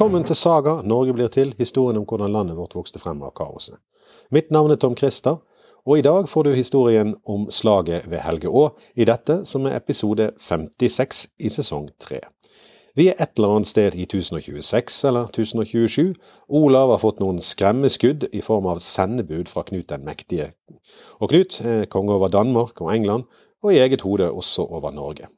Velkommen 0.00 0.24
til 0.24 0.36
Saga 0.36 0.78
Norge 0.80 1.12
blir 1.12 1.28
til, 1.28 1.50
historien 1.58 1.98
om 2.00 2.06
hvordan 2.08 2.32
landet 2.32 2.56
vårt 2.56 2.72
vokste 2.72 2.96
frem 2.96 3.18
av 3.20 3.34
kaoset. 3.36 3.74
Mitt 4.32 4.48
navn 4.48 4.72
er 4.72 4.78
Tom 4.80 4.94
Christer, 4.96 5.42
og 5.84 5.98
i 5.98 6.04
dag 6.06 6.24
får 6.24 6.46
du 6.46 6.50
historien 6.56 7.10
om 7.28 7.42
slaget 7.52 8.06
ved 8.08 8.22
Helge 8.24 8.48
Å 8.48 8.62
i 8.96 9.04
dette 9.04 9.42
som 9.44 9.68
er 9.68 9.76
episode 9.76 10.30
56 10.40 11.20
i 11.36 11.52
sesong 11.52 11.90
3. 12.00 12.22
Vi 12.96 13.10
er 13.12 13.20
et 13.20 13.36
eller 13.36 13.58
annet 13.58 13.72
sted 13.74 14.00
i 14.00 14.08
1026 14.08 15.04
eller 15.12 15.28
1027. 15.28 16.16
Olav 16.48 16.96
har 16.96 17.04
fått 17.04 17.20
noen 17.20 17.44
skremmeskudd 17.44 18.30
i 18.32 18.40
form 18.40 18.72
av 18.72 18.80
sendebud 18.80 19.52
fra 19.52 19.68
Knut 19.68 19.92
den 19.92 20.08
mektige. 20.08 20.54
Og 21.20 21.28
Knut 21.28 21.60
er 21.60 21.84
konge 21.92 22.16
over 22.16 22.32
Danmark 22.32 22.80
og 22.80 22.94
England, 22.96 23.28
og 23.60 23.76
i 23.76 23.84
eget 23.84 24.08
hode 24.08 24.32
også 24.32 24.64
over 24.64 24.96
Norge. 24.96 25.28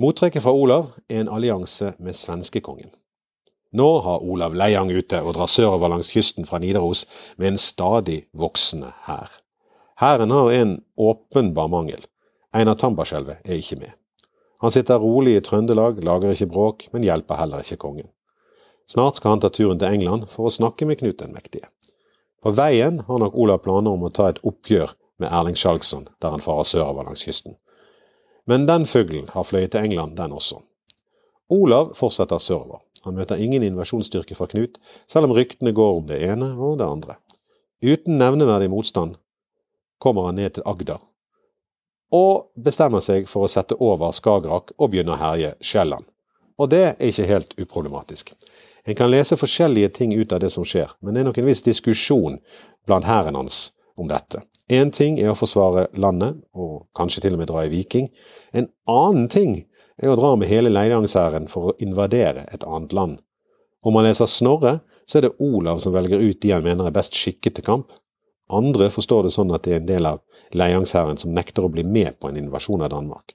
Mottrekket 0.00 0.40
fra 0.40 0.56
Olav 0.56 0.94
er 1.10 1.20
en 1.20 1.36
allianse 1.36 1.98
med 2.00 2.16
svenskekongen. 2.16 2.95
Nå 3.72 3.88
har 4.00 4.22
Olav 4.22 4.54
Leiang 4.54 4.90
ute 4.90 5.20
og 5.22 5.34
drar 5.34 5.50
sørover 5.50 5.90
langs 5.90 6.12
kysten 6.14 6.46
fra 6.46 6.60
Nidaros 6.62 7.04
med 7.36 7.52
en 7.52 7.60
stadig 7.60 8.24
voksende 8.32 8.92
hær. 9.08 9.30
Hæren 10.00 10.30
har 10.30 10.50
en 10.52 10.82
åpenbar 10.96 11.68
mangel. 11.72 12.04
Einar 12.54 12.74
Tambarskjelvet 12.74 13.44
er 13.44 13.58
ikke 13.58 13.80
med. 13.80 13.92
Han 14.60 14.70
sitter 14.70 15.00
rolig 15.00 15.36
i 15.36 15.40
Trøndelag, 15.44 15.98
lager 16.04 16.32
ikke 16.32 16.48
bråk, 16.52 16.86
men 16.92 17.04
hjelper 17.04 17.40
heller 17.40 17.64
ikke 17.64 17.80
kongen. 17.80 18.08
Snart 18.86 19.18
skal 19.18 19.34
han 19.34 19.42
ta 19.42 19.50
turen 19.50 19.80
til 19.80 19.92
England 19.92 20.28
for 20.32 20.46
å 20.46 20.54
snakke 20.54 20.86
med 20.86 21.00
Knut 21.00 21.18
den 21.18 21.34
mektige. 21.34 21.68
På 22.42 22.52
veien 22.54 23.00
har 23.08 23.18
nok 23.18 23.34
Olav 23.34 23.64
planer 23.64 23.96
om 23.96 24.06
å 24.06 24.12
ta 24.14 24.30
et 24.30 24.40
oppgjør 24.46 24.94
med 25.18 25.32
Erling 25.32 25.56
Skjalgsson, 25.58 26.06
der 26.22 26.36
han 26.36 26.44
farer 26.44 26.68
sørover 26.68 27.08
langs 27.08 27.24
kysten. 27.26 27.56
Men 28.46 28.68
den 28.68 28.86
fuglen 28.86 29.26
har 29.32 29.44
fløyet 29.44 29.72
til 29.74 29.88
England, 29.88 30.16
den 30.16 30.32
også. 30.36 30.60
Olav 31.50 31.96
fortsetter 31.98 32.38
sørover. 32.38 32.85
Han 33.06 33.16
møter 33.16 33.40
ingen 33.40 33.62
invasjonsstyrke 33.62 34.36
fra 34.36 34.48
Knut, 34.50 34.80
selv 35.06 35.28
om 35.28 35.34
ryktene 35.36 35.72
går 35.76 36.00
om 36.00 36.08
det 36.08 36.20
ene 36.26 36.52
og 36.58 36.80
det 36.80 36.88
andre. 36.90 37.18
Uten 37.84 38.18
nevneverdig 38.18 38.68
motstand 38.72 39.14
kommer 40.02 40.28
han 40.28 40.36
ned 40.40 40.56
til 40.56 40.66
Agder, 40.66 41.00
og 42.12 42.50
bestemmer 42.58 43.02
seg 43.02 43.28
for 43.30 43.46
å 43.46 43.50
sette 43.50 43.78
over 43.82 44.12
Skagerrak 44.14 44.74
og 44.76 44.92
begynne 44.92 45.14
å 45.14 45.20
herje 45.20 45.54
Sjælland. 45.60 46.04
Og 46.56 46.70
det 46.72 46.82
er 46.88 47.08
ikke 47.10 47.28
helt 47.28 47.54
uproblematisk. 47.60 48.32
En 48.86 48.96
kan 48.96 49.10
lese 49.10 49.36
forskjellige 49.36 49.88
ting 49.98 50.14
ut 50.14 50.32
av 50.32 50.40
det 50.40 50.52
som 50.54 50.64
skjer, 50.64 50.92
men 51.00 51.14
det 51.14 51.22
er 51.22 51.28
nok 51.28 51.40
en 51.42 51.48
viss 51.48 51.64
diskusjon 51.66 52.38
blant 52.86 53.08
hæren 53.08 53.36
hans 53.36 53.72
om 53.98 54.08
dette. 54.08 54.42
Én 54.70 54.90
ting 54.90 55.18
er 55.22 55.30
å 55.30 55.38
forsvare 55.38 55.86
landet, 55.94 56.38
og 56.54 56.88
kanskje 56.96 57.22
til 57.26 57.36
og 57.36 57.42
med 57.42 57.50
dra 57.50 57.64
i 57.66 57.70
viking. 57.70 58.08
En 58.54 58.70
annen 58.90 59.28
ting 59.30 59.60
er 60.02 60.12
å 60.12 60.16
dra 60.18 60.34
med 60.36 60.50
hele 60.50 60.72
Leidangshæren 60.72 61.48
for 61.50 61.70
å 61.70 61.76
invadere 61.82 62.44
et 62.52 62.64
annet 62.64 62.92
land. 62.96 63.20
Om 63.86 63.96
man 63.96 64.06
leser 64.08 64.28
Snorre, 64.30 64.80
så 65.06 65.18
er 65.18 65.26
det 65.26 65.36
Olav 65.42 65.78
som 65.78 65.94
velger 65.94 66.20
ut 66.20 66.40
de 66.42 66.52
han 66.52 66.64
mener 66.66 66.88
er 66.88 66.94
best 66.94 67.14
skikket 67.14 67.58
til 67.58 67.66
kamp. 67.66 67.94
Andre 68.52 68.90
forstår 68.90 69.26
det 69.26 69.34
sånn 69.34 69.52
at 69.54 69.64
det 69.66 69.74
er 69.74 69.80
en 69.80 69.88
del 69.88 70.08
av 70.10 70.22
Leiangshæren 70.54 71.18
som 71.18 71.34
nekter 71.34 71.66
å 71.66 71.72
bli 71.72 71.84
med 71.86 72.18
på 72.20 72.30
en 72.30 72.38
invasjon 72.40 72.82
av 72.82 72.92
Danmark. 72.92 73.34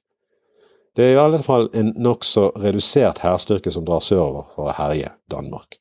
Det 0.95 1.05
er 1.05 1.15
i 1.15 1.21
alle 1.21 1.39
fall 1.43 1.69
en 1.77 1.93
nokså 2.03 2.49
redusert 2.59 3.21
hærstyrke 3.23 3.71
som 3.71 3.85
drar 3.87 4.03
sørover 4.03 4.49
for 4.55 4.67
å 4.67 4.75
herje 4.75 5.13
Danmark. 5.31 5.79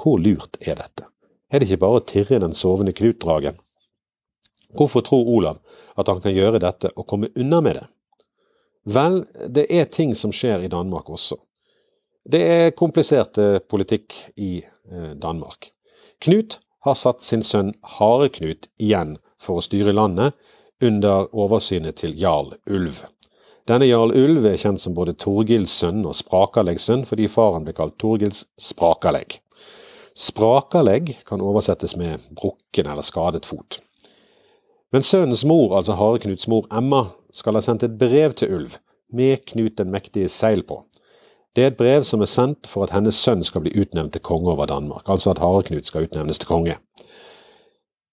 Hvor 0.00 0.20
lurt 0.20 0.56
er 0.64 0.80
dette? 0.80 1.10
Er 1.52 1.60
det 1.60 1.68
ikke 1.68 1.82
bare 1.82 2.00
å 2.00 2.06
tirre 2.08 2.40
den 2.40 2.56
sovende 2.56 2.94
Knut-dragen? 2.96 3.58
Hvorfor 4.76 5.04
tror 5.04 5.28
Olav 5.28 5.58
at 5.98 6.08
han 6.08 6.22
kan 6.24 6.32
gjøre 6.32 6.60
dette 6.62 6.92
og 6.94 7.08
komme 7.10 7.32
unna 7.36 7.60
med 7.60 7.80
det? 7.80 7.86
Vel, 8.88 9.24
det 9.48 9.66
er 9.68 9.90
ting 9.92 10.14
som 10.16 10.32
skjer 10.32 10.64
i 10.64 10.72
Danmark 10.72 11.10
også. 11.10 11.36
Det 12.30 12.40
er 12.40 12.76
komplisert 12.76 13.38
politikk 13.68 14.14
i 14.36 14.60
eh, 14.60 15.12
Danmark. 15.20 15.70
Knut 16.20 16.58
har 16.84 16.96
satt 16.96 17.24
sin 17.24 17.42
sønn 17.44 17.74
Hare-Knut 17.98 18.68
igjen 18.80 19.16
for 19.40 19.60
å 19.60 19.64
styre 19.64 19.92
landet 19.96 20.36
under 20.84 21.28
oversynet 21.36 22.00
til 22.00 22.16
jarl 22.16 22.54
Ulv. 22.68 23.02
Denne 23.68 23.86
jarl 23.86 24.14
Ulv 24.16 24.46
er 24.48 24.58
kjent 24.60 24.80
som 24.82 24.96
både 24.96 25.14
Torgils 25.20 25.72
sønn 25.82 26.02
og 26.08 26.16
Sprakaleggs 26.16 26.88
sønn 26.88 27.04
fordi 27.08 27.28
faren 27.30 27.66
ble 27.66 27.76
kalt 27.76 27.98
Torgils 28.00 28.46
Sprakalegg. 28.60 29.36
Sprakalegg 30.16 31.14
kan 31.28 31.44
oversettes 31.44 31.94
med 31.96 32.24
brukken 32.36 32.88
eller 32.90 33.04
skadet 33.06 33.46
fot. 33.48 33.78
Men 34.90 35.04
sønnens 35.06 35.44
mor, 35.46 35.76
altså 35.78 35.94
Hare-Knuts 35.94 36.48
mor 36.50 36.66
Emma, 36.74 37.04
skal 37.32 37.56
ha 37.56 37.62
sendt 37.64 37.84
et 37.86 37.98
brev 37.98 38.34
til 38.36 38.54
Ulv, 38.54 38.76
med 39.12 39.44
Knut 39.46 39.78
den 39.78 39.90
mektige 39.90 40.28
seil 40.28 40.62
på. 40.62 40.84
Det 41.56 41.64
er 41.64 41.72
et 41.72 41.76
brev 41.76 42.04
som 42.06 42.22
er 42.22 42.30
sendt 42.30 42.68
for 42.70 42.86
at 42.86 42.92
hennes 42.94 43.18
sønn 43.18 43.42
skal 43.42 43.64
bli 43.64 43.72
utnevnt 43.80 44.12
til 44.14 44.22
konge 44.22 44.52
over 44.52 44.66
Danmark, 44.70 45.08
altså 45.08 45.32
at 45.32 45.40
Hare-Knut 45.42 45.86
skal 45.86 46.06
utnevnes 46.06 46.38
til 46.38 46.48
konge. 46.48 46.76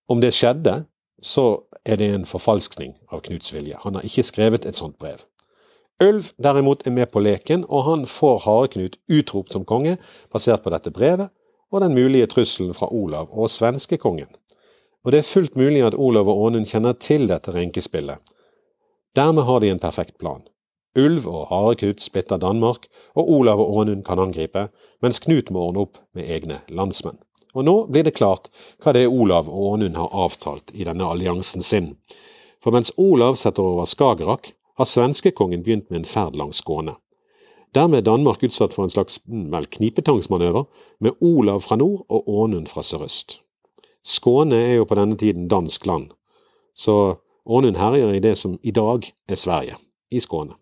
Om 0.10 0.22
det 0.22 0.34
skjedde, 0.34 0.86
så 1.22 1.46
er 1.86 1.96
det 1.96 2.10
en 2.14 2.26
forfalskning 2.26 2.96
av 3.12 3.22
Knuts 3.26 3.54
vilje. 3.54 3.78
Han 3.84 3.96
har 3.96 4.06
ikke 4.06 4.26
skrevet 4.26 4.66
et 4.66 4.78
sånt 4.78 4.98
brev. 4.98 5.22
Ulv 6.02 6.32
derimot 6.44 6.88
er 6.88 6.94
med 6.94 7.12
på 7.14 7.20
leken, 7.20 7.66
og 7.70 7.86
han 7.90 8.06
får 8.10 8.42
Hare-Knut 8.46 8.98
utropt 9.10 9.54
som 9.54 9.66
konge, 9.66 9.98
basert 10.34 10.66
på 10.66 10.74
dette 10.74 10.92
brevet 10.92 11.30
og 11.72 11.82
den 11.82 11.94
mulige 11.94 12.26
trusselen 12.32 12.74
fra 12.74 12.88
Olav 12.94 13.30
og 13.32 13.50
svenskekongen 13.50 14.30
og 15.08 15.14
det 15.14 15.22
er 15.22 15.24
fullt 15.24 15.56
mulig 15.56 15.86
at 15.88 15.96
Olav 15.96 16.28
og 16.28 16.42
Ånund 16.50 16.66
kjenner 16.68 16.92
til 17.00 17.30
dette 17.30 17.54
renkespillet. 17.56 18.20
Dermed 19.18 19.44
har 19.44 19.60
de 19.60 19.70
en 19.70 19.80
perfekt 19.80 20.18
plan. 20.18 20.44
Ulv 20.98 21.24
og 21.26 21.48
Harekut 21.50 22.02
splitter 22.02 22.38
Danmark, 22.38 22.86
og 23.18 23.30
Olav 23.30 23.62
og 23.64 23.78
Ånund 23.78 24.04
kan 24.06 24.20
angripe, 24.22 24.68
mens 25.02 25.20
Knut 25.24 25.50
må 25.50 25.64
ordne 25.66 25.86
opp 25.88 25.98
med 26.14 26.30
egne 26.30 26.60
landsmenn. 26.70 27.18
Og 27.58 27.66
nå 27.66 27.74
blir 27.90 28.06
det 28.06 28.14
klart 28.20 28.52
hva 28.84 28.94
det 28.94 29.08
er 29.08 29.14
Olav 29.14 29.50
og 29.50 29.74
Ånund 29.74 29.98
har 29.98 30.14
avtalt 30.14 30.70
i 30.78 30.86
denne 30.86 31.10
alliansen 31.10 31.66
sin. 31.66 31.96
For 32.62 32.76
mens 32.76 32.94
Olav 33.02 33.42
setter 33.42 33.66
over 33.66 33.90
Skagerrak, 33.90 34.52
har 34.78 34.86
svenskekongen 34.86 35.64
begynt 35.66 35.90
med 35.90 36.04
en 36.04 36.10
ferd 36.10 36.38
langs 36.38 36.62
Skåne. 36.62 36.94
Dermed 37.74 38.04
er 38.04 38.10
Danmark 38.12 38.44
utsatt 38.46 38.76
for 38.76 38.86
en 38.86 38.94
slags 38.94 39.18
mm, 39.26 39.50
vel, 39.50 39.66
knipetangsmanøver, 39.66 40.70
med 41.02 41.18
Olav 41.26 41.66
fra 41.66 41.76
nord 41.82 42.06
og 42.06 42.30
Ånund 42.30 42.70
fra 42.70 42.86
sørøst. 42.86 43.40
Skåne 44.06 44.62
er 44.62 44.76
jo 44.78 44.86
på 44.86 44.96
denne 45.00 45.18
tiden 45.18 45.50
dansk 45.50 45.90
land, 45.90 46.12
så 46.78 47.18
Ånund 47.48 47.78
herjer 47.80 48.14
i 48.14 48.24
det 48.24 48.36
som 48.38 48.58
i 48.64 48.72
dag 48.72 49.06
er 49.30 49.40
Sverige, 49.40 49.78
i 50.12 50.20
Skåne. 50.20 50.58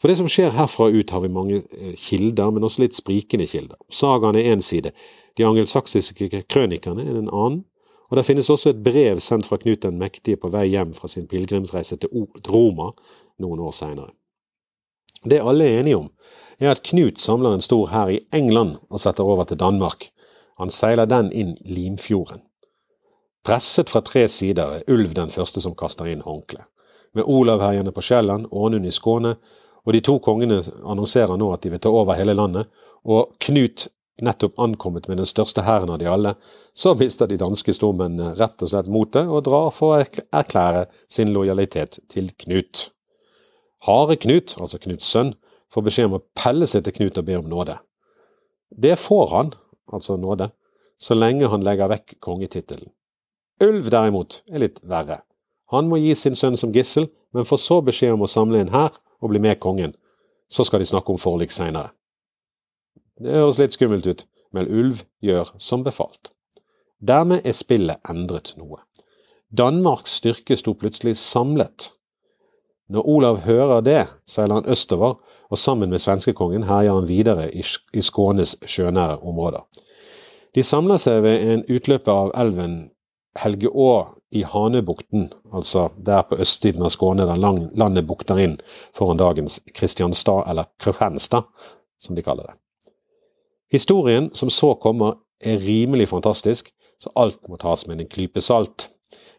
For 0.00 0.10
det 0.10 0.18
som 0.18 0.28
skjer 0.28 0.50
herfra 0.52 0.90
ut 0.92 1.12
har 1.14 1.22
vi 1.22 1.30
mange 1.32 1.60
eh, 1.72 1.94
kilder, 1.96 2.50
men 2.52 2.66
også 2.66 2.82
litt 2.82 2.96
sprikende 2.96 3.46
kilder. 3.48 3.78
Sagaen 3.88 4.36
er 4.36 4.50
én 4.52 4.64
side, 4.64 4.92
de 5.38 5.46
angelsaksiske 5.46 6.42
krønikerne 6.50 7.06
er 7.06 7.20
en 7.20 7.30
annen, 7.30 7.62
og 8.10 8.18
der 8.18 8.26
finnes 8.26 8.50
også 8.52 8.74
et 8.74 8.82
brev 8.84 9.20
sendt 9.24 9.46
fra 9.48 9.56
Knut 9.62 9.82
den 9.82 9.96
mektige 9.98 10.36
på 10.36 10.50
vei 10.52 10.66
hjem 10.74 10.92
fra 10.94 11.08
sin 11.08 11.24
pilegrimsreise 11.30 11.96
til 11.96 12.26
Roma 12.50 12.90
noen 13.40 13.62
år 13.64 13.72
seinere. 13.74 14.12
Det 15.24 15.40
alle 15.40 15.64
er 15.64 15.80
enige 15.80 16.02
om, 16.02 16.10
er 16.60 16.74
at 16.74 16.82
Knut 16.84 17.18
samler 17.18 17.56
en 17.56 17.64
stor 17.64 17.88
hær 17.90 18.12
i 18.12 18.20
England 18.36 18.76
og 18.90 19.00
setter 19.00 19.24
over 19.24 19.48
til 19.48 19.58
Danmark, 19.58 20.10
han 20.58 20.70
seiler 20.70 21.08
den 21.10 21.32
inn 21.32 21.56
Limfjorden. 21.64 22.44
Presset 23.44 23.90
fra 23.92 24.00
tre 24.00 24.24
sider 24.32 24.78
er 24.78 24.86
Ulv 24.88 25.12
den 25.16 25.28
første 25.32 25.60
som 25.60 25.74
kaster 25.76 26.08
inn 26.08 26.24
håndkle. 26.24 26.64
Med 27.14 27.28
Olav 27.28 27.60
herjende 27.60 27.92
på 27.92 28.02
Sjælland, 28.02 28.46
Ånund 28.50 28.86
i 28.88 28.92
Skåne, 28.92 29.34
og 29.84 29.92
de 29.92 30.00
to 30.00 30.16
kongene 30.24 30.62
annonserer 30.80 31.36
nå 31.36 31.50
at 31.52 31.62
de 31.62 31.74
vil 31.74 31.82
ta 31.82 31.92
over 31.92 32.16
hele 32.16 32.32
landet, 32.34 32.70
og 33.04 33.36
Knut 33.44 33.88
nettopp 34.24 34.56
ankommet 34.62 35.08
med 35.10 35.18
den 35.20 35.28
største 35.28 35.64
hæren 35.66 35.92
av 35.92 35.98
de 36.00 36.08
alle, 36.08 36.34
så 36.74 36.94
mister 36.96 37.28
de 37.28 37.36
danske 37.36 37.74
stormennene 37.76 38.32
rett 38.38 38.62
og 38.62 38.70
slett 38.70 38.88
motet 38.88 39.28
og 39.28 39.44
drar 39.44 39.70
for 39.74 39.92
å 39.92 40.00
erklære 40.32 40.86
sin 41.10 41.34
lojalitet 41.34 42.00
til 42.08 42.32
Knut. 42.46 42.88
Hare 43.84 44.16
Knut, 44.16 44.56
altså 44.56 44.80
Knuts 44.80 45.10
sønn, 45.10 45.34
får 45.68 45.84
beskjed 45.84 46.08
om 46.08 46.20
å 46.20 46.24
pelle 46.38 46.70
seg 46.70 46.86
til 46.86 46.96
Knut 46.96 47.20
og 47.20 47.28
be 47.28 47.36
om 47.42 47.50
nåde. 47.50 47.76
Det 48.70 48.96
får 48.98 49.26
han, 49.36 49.54
altså 49.92 50.16
nåde, 50.16 50.48
så 50.96 51.18
lenge 51.18 51.50
han 51.50 51.66
legger 51.66 51.90
vekk 51.92 52.16
kongetittelen. 52.24 52.88
Ulv 53.62 53.90
derimot 53.90 54.42
er 54.50 54.64
litt 54.64 54.80
verre. 54.82 55.20
Han 55.70 55.88
må 55.90 55.98
gi 56.02 56.14
sin 56.18 56.34
sønn 56.38 56.56
som 56.58 56.72
gissel, 56.74 57.08
men 57.34 57.46
får 57.46 57.60
så 57.62 57.80
beskjed 57.82 58.14
om 58.16 58.24
å 58.26 58.30
samle 58.30 58.60
en 58.62 58.72
hær 58.74 58.96
og 59.22 59.30
bli 59.30 59.40
med 59.42 59.60
kongen. 59.62 59.94
Så 60.50 60.66
skal 60.66 60.82
de 60.82 60.88
snakke 60.88 61.14
om 61.14 61.20
forlik 61.20 61.54
seinere. 61.54 61.92
Det 63.18 63.34
høres 63.34 63.60
litt 63.62 63.74
skummelt 63.74 64.06
ut, 64.06 64.24
men 64.54 64.70
Ulv 64.70 65.04
gjør 65.22 65.54
som 65.58 65.84
befalt. 65.86 66.32
Dermed 66.98 67.46
er 67.46 67.54
spillet 67.54 68.02
endret 68.10 68.54
noe. 68.58 68.82
Danmarks 69.54 70.16
styrke 70.18 70.56
sto 70.58 70.74
plutselig 70.74 71.16
samlet. 71.20 71.92
Når 72.90 73.06
Olav 73.08 73.40
hører 73.46 73.80
det, 73.80 74.00
seiler 74.26 74.60
han 74.60 74.70
østover 74.70 75.14
og 75.50 75.58
sammen 75.58 75.90
med 75.90 76.02
svenskekongen 76.02 76.66
herjer 76.68 76.98
han 76.98 77.08
videre 77.08 77.46
i 77.54 78.02
Skånes 78.02 78.56
sjønære 78.66 79.20
områder. 79.22 79.62
De 80.54 80.62
samler 80.62 81.00
seg 81.02 81.22
ved 81.24 81.46
en 81.52 81.64
utløper 81.70 82.12
av 82.12 82.34
elven 82.38 82.76
Helgeå 83.38 84.06
i 84.34 84.42
Hanøbukten, 84.42 85.32
altså 85.52 85.88
der 86.06 86.22
på 86.28 86.38
østsiden 86.42 86.82
av 86.82 86.92
Skåne 86.94 87.26
der 87.26 87.38
landet 87.38 88.06
bukter 88.06 88.38
inn 88.38 88.56
foran 88.94 89.18
dagens 89.18 89.60
Kristianstad, 89.74 90.44
eller 90.50 90.70
Kristianstad, 90.78 91.48
som 91.98 92.14
de 92.14 92.22
kaller 92.22 92.50
det. 92.50 92.56
Historien 93.72 94.30
som 94.34 94.50
så 94.50 94.74
kommer 94.74 95.20
er 95.40 95.62
rimelig 95.62 96.08
fantastisk, 96.08 96.70
så 96.98 97.10
alt 97.16 97.48
må 97.48 97.58
tas 97.58 97.86
med 97.86 98.00
en 98.00 98.10
klype 98.10 98.40
salt. 98.40 98.88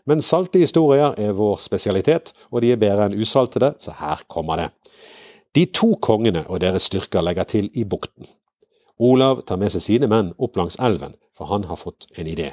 Men 0.06 0.22
salte 0.22 0.60
historier 0.60 1.16
er 1.18 1.34
vår 1.34 1.58
spesialitet, 1.64 2.34
og 2.52 2.62
de 2.62 2.72
er 2.74 2.82
bedre 2.82 3.08
enn 3.08 3.16
usaltede, 3.20 3.74
så 3.80 3.96
her 4.00 4.22
kommer 4.28 4.60
det. 4.60 4.70
De 5.56 5.66
to 5.72 5.94
kongene 6.02 6.44
og 6.50 6.60
deres 6.62 6.90
styrker 6.92 7.24
legger 7.24 7.48
til 7.48 7.72
i 7.74 7.86
bukten. 7.88 8.28
Olav 9.00 9.42
tar 9.48 9.60
med 9.60 9.72
seg 9.72 9.84
sine 9.84 10.08
menn 10.12 10.34
opp 10.38 10.60
langs 10.60 10.78
elven, 10.80 11.16
for 11.36 11.50
han 11.52 11.66
har 11.72 11.80
fått 11.80 12.08
en 12.20 12.28
idé. 12.28 12.52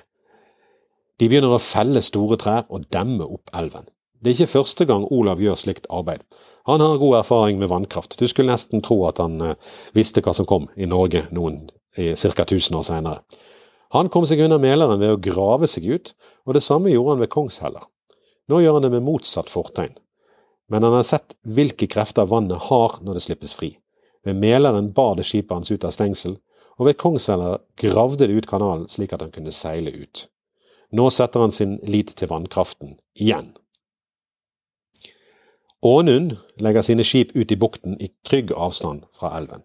De 1.22 1.28
begynner 1.30 1.52
å 1.54 1.62
felle 1.62 2.00
store 2.02 2.34
trær 2.34 2.64
og 2.66 2.88
demme 2.90 3.22
opp 3.22 3.52
elven. 3.54 3.84
Det 4.19 4.32
er 4.32 4.34
ikke 4.40 4.54
første 4.56 4.86
gang 4.90 5.04
Olav 5.14 5.38
gjør 5.38 5.54
slikt 5.60 5.84
arbeid. 5.86 6.24
Han 6.66 6.82
har 6.82 6.98
god 6.98 7.20
erfaring 7.20 7.60
med 7.60 7.70
vannkraft. 7.70 8.16
Du 8.19 8.26
skulle 8.26 8.50
nesten 8.50 8.82
tro 8.82 8.96
at 9.06 9.20
han 9.22 9.36
eh, 9.38 9.70
visste 9.94 10.19
hva 10.22 10.34
som 10.34 10.48
kom 10.50 10.66
i 10.74 10.88
Norge 10.90 11.28
noen 11.30 11.69
ca. 11.94 12.42
1000 12.42 12.78
år 12.78 12.86
senere. 12.88 13.22
Han 13.94 14.10
kom 14.10 14.26
seg 14.26 14.42
unna 14.42 14.58
Mæleren 14.58 14.98
ved 14.98 15.14
å 15.14 15.20
grave 15.22 15.70
seg 15.70 15.86
ut, 15.94 16.10
og 16.42 16.58
det 16.58 16.64
samme 16.66 16.90
gjorde 16.90 17.14
han 17.14 17.22
ved 17.22 17.32
Kongsheller. 17.36 17.86
Nå 18.50 18.58
gjør 18.64 18.80
han 18.80 18.88
det 18.88 18.92
med 18.96 19.06
motsatt 19.06 19.52
fortegn. 19.52 19.94
Men 20.74 20.88
han 20.88 20.98
har 20.98 21.06
sett 21.06 21.36
hvilke 21.46 21.86
krefter 21.92 22.26
vannet 22.26 22.66
har 22.66 22.98
når 22.98 23.20
det 23.20 23.26
slippes 23.28 23.54
fri. 23.54 23.76
Ved 24.26 24.42
Mæleren 24.42 24.90
bar 24.96 25.14
det 25.19 25.28
skipet 25.30 25.54
hans 25.54 25.70
ut 25.70 25.86
av 25.86 25.94
stengsel, 25.94 26.40
og 26.80 26.90
ved 26.90 26.98
Kongsheller 26.98 27.62
gravde 27.78 28.26
det 28.26 28.42
ut 28.42 28.50
kanalen 28.50 28.88
slik 28.90 29.14
at 29.14 29.22
han 29.22 29.34
kunne 29.34 29.54
seile 29.54 29.94
ut. 29.94 30.26
Nå 30.93 31.09
setter 31.11 31.41
han 31.41 31.53
sin 31.53 31.79
lit 31.89 32.12
til 32.17 32.29
vannkraften 32.29 32.97
igjen. 33.17 33.55
Ånund 35.83 36.37
legger 36.62 36.85
sine 36.87 37.05
skip 37.05 37.33
ut 37.35 37.53
i 37.53 37.59
bukten 37.59 37.97
i 37.99 38.12
trygg 38.29 38.53
avstand 38.55 39.06
fra 39.17 39.33
elven. 39.39 39.65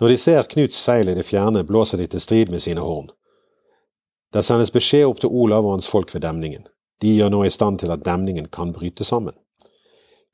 Når 0.00 0.08
de 0.08 0.16
ser 0.16 0.48
Knuts 0.48 0.76
seil 0.76 1.08
i 1.08 1.14
det 1.16 1.24
fjerne, 1.28 1.62
blåser 1.64 2.00
de 2.00 2.08
til 2.10 2.20
strid 2.20 2.50
med 2.52 2.60
sine 2.60 2.80
horn. 2.84 3.08
Det 4.32 4.42
sendes 4.44 4.72
beskjed 4.72 5.06
opp 5.08 5.22
til 5.22 5.32
Olav 5.32 5.66
og 5.66 5.78
hans 5.78 5.88
folk 5.88 6.12
ved 6.14 6.22
demningen. 6.24 6.66
De 7.00 7.14
gjør 7.16 7.32
nå 7.32 7.44
i 7.44 7.52
stand 7.52 7.80
til 7.80 7.92
at 7.92 8.04
demningen 8.04 8.50
kan 8.52 8.74
bryte 8.76 9.04
sammen. 9.04 9.34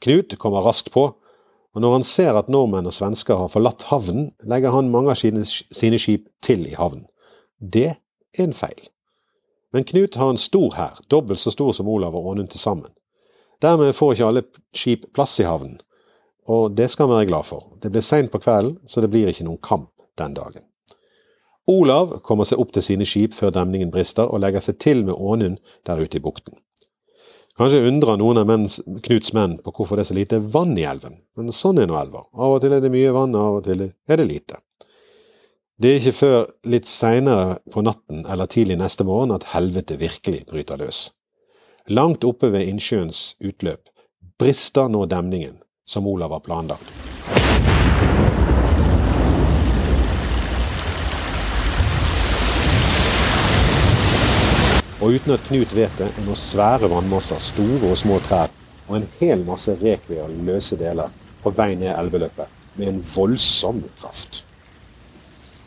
Knut 0.02 0.34
kommer 0.38 0.64
raskt 0.66 0.90
på, 0.92 1.06
og 1.76 1.82
når 1.82 1.92
han 1.92 2.04
ser 2.08 2.36
at 2.38 2.48
nordmenn 2.48 2.88
og 2.88 2.94
svensker 2.96 3.36
har 3.36 3.52
forlatt 3.52 3.86
havnen, 3.90 4.30
legger 4.42 4.74
han 4.74 4.90
mange 4.90 5.12
av 5.12 5.20
sine, 5.20 5.98
skip 5.98 6.28
til 6.42 6.66
i 6.66 6.74
havnen. 6.74 7.06
Det 7.60 7.90
er 7.92 8.44
en 8.44 8.56
feil. 8.56 8.80
Men 9.76 9.84
Knut 9.84 10.14
har 10.16 10.30
en 10.32 10.38
stor 10.40 10.72
hær, 10.72 11.00
dobbelt 11.12 11.36
så 11.36 11.50
stor 11.52 11.74
som 11.76 11.88
Olav 11.92 12.14
og 12.16 12.30
Ånund 12.30 12.48
til 12.48 12.60
sammen. 12.62 12.88
Dermed 13.60 13.92
får 13.92 14.14
ikke 14.14 14.28
alle 14.30 14.42
skip 14.72 15.02
plass 15.12 15.34
i 15.42 15.44
havnen, 15.44 15.74
og 16.48 16.78
det 16.78 16.86
skal 16.88 17.10
han 17.10 17.18
være 17.18 17.26
glad 17.28 17.44
for. 17.44 17.66
Det 17.82 17.90
blir 17.92 18.04
seint 18.06 18.32
på 18.32 18.40
kvelden, 18.40 18.78
så 18.88 19.04
det 19.04 19.10
blir 19.12 19.28
ikke 19.28 19.44
noen 19.44 19.60
kamp 19.60 19.90
den 20.16 20.32
dagen. 20.32 20.64
Olav 21.68 22.22
kommer 22.24 22.48
seg 22.48 22.62
opp 22.62 22.72
til 22.72 22.86
sine 22.86 23.04
skip 23.04 23.36
før 23.36 23.52
demningen 23.52 23.92
brister, 23.92 24.24
og 24.24 24.40
legger 24.40 24.64
seg 24.64 24.78
til 24.80 25.04
med 25.04 25.12
Ånund 25.12 25.60
der 25.84 26.00
ute 26.00 26.16
i 26.16 26.24
bukten. 26.24 26.56
Kanskje 27.60 27.84
undrer 27.90 28.16
noen 28.16 28.40
av 28.40 28.48
menns, 28.48 28.78
Knuts 28.80 29.34
menn 29.36 29.58
på 29.60 29.76
hvorfor 29.76 30.00
det 30.00 30.06
er 30.06 30.12
så 30.14 30.16
lite 30.16 30.40
vann 30.56 30.72
i 30.80 30.88
elven, 30.88 31.20
men 31.36 31.52
sånn 31.52 31.84
er 31.84 31.92
nå 31.92 32.00
elver. 32.00 32.30
Av 32.32 32.56
og 32.56 32.64
til 32.64 32.72
er 32.72 32.80
det 32.80 32.94
mye 32.96 33.12
vann, 33.12 33.36
av 33.36 33.60
og 33.60 33.68
til 33.68 33.90
er 33.90 34.24
det 34.24 34.30
lite. 34.32 34.62
Det 35.76 35.90
er 35.90 35.98
ikke 36.00 36.16
før 36.16 36.36
litt 36.72 36.86
seinere 36.88 37.58
på 37.68 37.82
natten 37.84 38.22
eller 38.24 38.48
tidlig 38.48 38.78
neste 38.80 39.04
morgen 39.04 39.34
at 39.34 39.42
helvete 39.50 39.98
virkelig 40.00 40.46
bryter 40.48 40.80
løs. 40.80 41.00
Langt 41.92 42.24
oppe 42.24 42.48
ved 42.54 42.64
innsjøens 42.64 43.34
utløp 43.44 43.90
brister 44.40 44.88
nå 44.88 45.02
demningen, 45.04 45.58
som 45.84 46.08
Olav 46.08 46.32
har 46.32 46.40
planlagt. 46.46 46.88
Og 55.04 55.12
uten 55.12 55.36
at 55.36 55.44
Knut 55.44 55.76
vet 55.76 56.00
det, 56.00 56.08
er 56.08 56.24
nå 56.24 56.40
svære 56.40 56.88
vannmasser, 56.88 57.36
store 57.52 57.92
og 57.92 58.00
små 58.00 58.16
trær 58.24 58.48
og 58.88 59.02
en 59.02 59.08
hel 59.20 59.44
masse 59.44 59.76
rekved 59.84 60.24
og 60.24 60.42
løse 60.48 60.80
deler 60.80 61.12
på 61.44 61.52
vei 61.52 61.74
ned 61.76 61.92
elveløpet, 61.92 62.48
med 62.80 62.94
en 62.94 63.06
voldsom 63.12 63.84
kraft. 64.00 64.45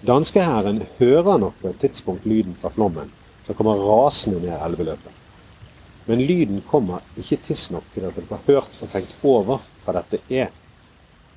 Danskehæren 0.07 0.83
hører 0.99 1.37
nok 1.37 1.53
på 1.61 1.67
et 1.67 1.79
tidspunkt 1.79 2.25
lyden 2.25 2.55
fra 2.55 2.69
flommen, 2.69 3.11
som 3.43 3.55
kommer 3.55 3.75
rasende 3.75 4.39
ned 4.39 4.55
elveløpet. 4.55 5.11
Men 6.07 6.21
lyden 6.21 6.61
kommer 6.67 7.03
ikke 7.17 7.37
tidsnok 7.43 7.83
til 7.93 8.07
at 8.07 8.15
en 8.17 8.27
får 8.29 8.39
hørt 8.47 8.79
og 8.81 8.89
tenkt 8.89 9.11
over 9.23 9.59
hva 9.83 9.97
dette 9.99 10.21
er. 10.31 10.47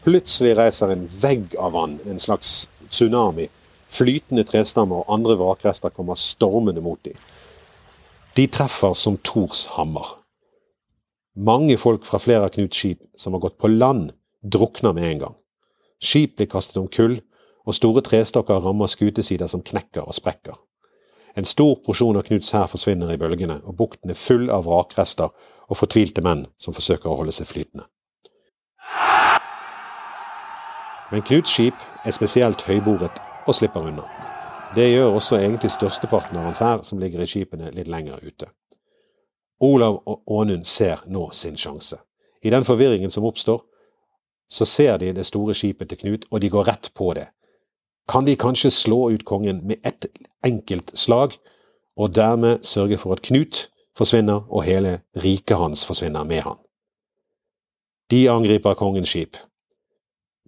Plutselig 0.05 0.55
reiser 0.59 0.94
en 0.94 1.09
vegg 1.23 1.56
av 1.59 1.75
vann, 1.75 1.99
en 2.06 2.23
slags 2.23 2.69
tsunami. 2.91 3.49
Flytende 3.91 4.44
trestammer 4.47 5.03
og 5.03 5.11
andre 5.12 5.37
vrakrester 5.43 5.91
kommer 5.91 6.14
stormende 6.14 6.81
mot 6.81 7.03
dem. 7.05 7.19
De 8.37 8.47
treffer 8.47 8.94
som 8.94 9.19
Thors 9.26 9.67
hammer. 9.75 10.06
Mange 11.35 11.76
folk 11.76 12.06
fra 12.06 12.23
flere 12.23 12.47
av 12.47 12.55
Knuts 12.55 12.79
skip 12.79 13.03
som 13.19 13.35
har 13.35 13.43
gått 13.43 13.59
på 13.59 13.69
land, 13.69 14.12
drukner 14.43 14.94
med 14.94 15.11
en 15.11 15.23
gang. 15.26 15.37
Skip 16.03 16.38
blir 16.38 16.49
kastet 16.50 16.79
om 16.81 16.88
kull, 16.88 17.19
og 17.67 17.75
store 17.75 18.03
trestokker 18.03 18.61
rammer 18.64 18.91
skutesider 18.91 19.47
som 19.47 19.62
knekker 19.62 20.03
og 20.03 20.14
sprekker. 20.14 20.59
En 21.37 21.49
stor 21.49 21.79
porsjon 21.87 22.19
av 22.19 22.26
Knuts 22.26 22.50
hær 22.53 22.69
forsvinner 22.69 23.14
i 23.14 23.19
bølgene, 23.20 23.61
og 23.64 23.76
bukten 23.76 24.12
er 24.12 24.19
full 24.19 24.50
av 24.53 24.67
vrakrester 24.67 25.32
og 25.69 25.79
fortvilte 25.79 26.20
menn 26.25 26.44
som 26.61 26.75
forsøker 26.76 27.09
å 27.09 27.17
holde 27.23 27.32
seg 27.32 27.49
flytende. 27.49 27.87
Men 31.12 31.25
Knuts 31.29 31.53
skip 31.53 31.81
er 32.05 32.12
spesielt 32.12 32.64
høyboret 32.69 33.20
og 33.47 33.56
slipper 33.56 33.88
unna. 33.88 34.05
Det 34.76 34.88
gjør 34.88 35.19
også 35.19 35.37
egentlig 35.37 35.70
størsteparten 35.73 36.38
av 36.41 36.47
hans 36.49 36.62
hær, 36.64 36.81
som 36.82 37.00
ligger 37.00 37.20
i 37.20 37.29
skipene 37.29 37.73
litt 37.76 37.88
lenger 37.93 38.20
ute. 38.25 38.49
Olav 39.61 40.00
og 40.09 40.23
Ånund 40.26 40.64
ser 40.67 41.05
nå 41.06 41.29
sin 41.37 41.56
sjanse. 41.61 41.99
I 42.43 42.50
den 42.50 42.64
forvirringen 42.64 43.11
som 43.11 43.25
oppstår, 43.25 43.61
så 44.50 44.64
ser 44.64 44.97
de 44.99 45.12
det 45.12 45.26
store 45.26 45.55
skipet 45.55 45.88
til 45.88 45.99
Knut, 45.99 46.25
og 46.31 46.41
de 46.41 46.50
går 46.50 46.67
rett 46.69 46.91
på 46.94 47.12
det. 47.14 47.29
Kan 48.12 48.26
de 48.29 48.37
kanskje 48.37 48.70
slå 48.70 49.11
ut 49.11 49.25
kongen 49.25 49.62
med 49.67 49.81
ett 49.82 50.06
enkelt 50.44 50.91
slag, 50.99 51.32
og 51.97 52.14
dermed 52.14 52.62
sørge 52.62 52.99
for 52.99 53.12
at 53.12 53.23
Knut 53.23 53.69
forsvinner 53.97 54.45
og 54.52 54.66
hele 54.69 55.00
riket 55.16 55.57
hans 55.57 55.87
forsvinner 55.87 56.25
med 56.25 56.45
han. 56.45 56.59
De 58.11 58.31
angriper 58.31 58.75
kongens 58.75 59.09
skip. 59.09 59.37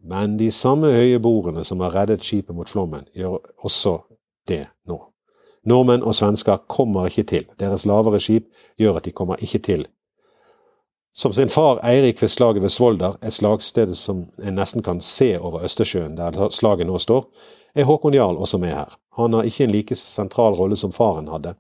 Men 0.04 0.36
de 0.38 0.50
samme 0.52 0.92
høye 0.92 1.18
bordene 1.18 1.64
som 1.64 1.80
har 1.80 1.94
reddet 1.94 2.24
skipet 2.24 2.56
mot 2.56 2.68
flommen, 2.68 3.06
gjør 3.16 3.40
også 3.64 3.98
det 4.48 4.66
nå. 4.88 4.98
Nordmenn 5.64 6.04
og 6.04 6.14
svensker 6.14 6.66
kommer 6.68 7.08
ikke 7.08 7.22
til. 7.22 7.46
Deres 7.60 7.86
lavere 7.88 8.20
skip 8.20 8.50
gjør 8.76 9.00
at 9.00 9.04
de 9.08 9.16
kommer 9.16 9.40
ikke 9.40 9.58
til. 9.64 9.86
Som 11.16 11.32
sin 11.32 11.48
far 11.48 11.78
Eirik 11.86 12.22
ved 12.22 12.28
slaget 12.28 12.62
ved 12.62 12.68
Svolder, 12.68 13.12
et 13.22 13.32
slagsted 13.32 13.92
som 13.94 14.24
en 14.42 14.56
nesten 14.58 14.82
kan 14.82 15.00
se 15.00 15.36
over 15.38 15.62
Østersjøen 15.64 16.16
der 16.18 16.48
slaget 16.50 16.88
nå 16.88 16.98
står, 16.98 17.28
er 17.74 17.86
Håkon 17.86 18.14
Jarl 18.14 18.36
også 18.36 18.58
med 18.58 18.74
her. 18.74 18.96
Han 19.16 19.32
har 19.32 19.46
ikke 19.46 19.64
en 19.64 19.70
like 19.70 19.94
sentral 19.94 20.58
rolle 20.58 20.76
som 20.76 20.92
faren 20.92 21.28
hadde, 21.30 21.54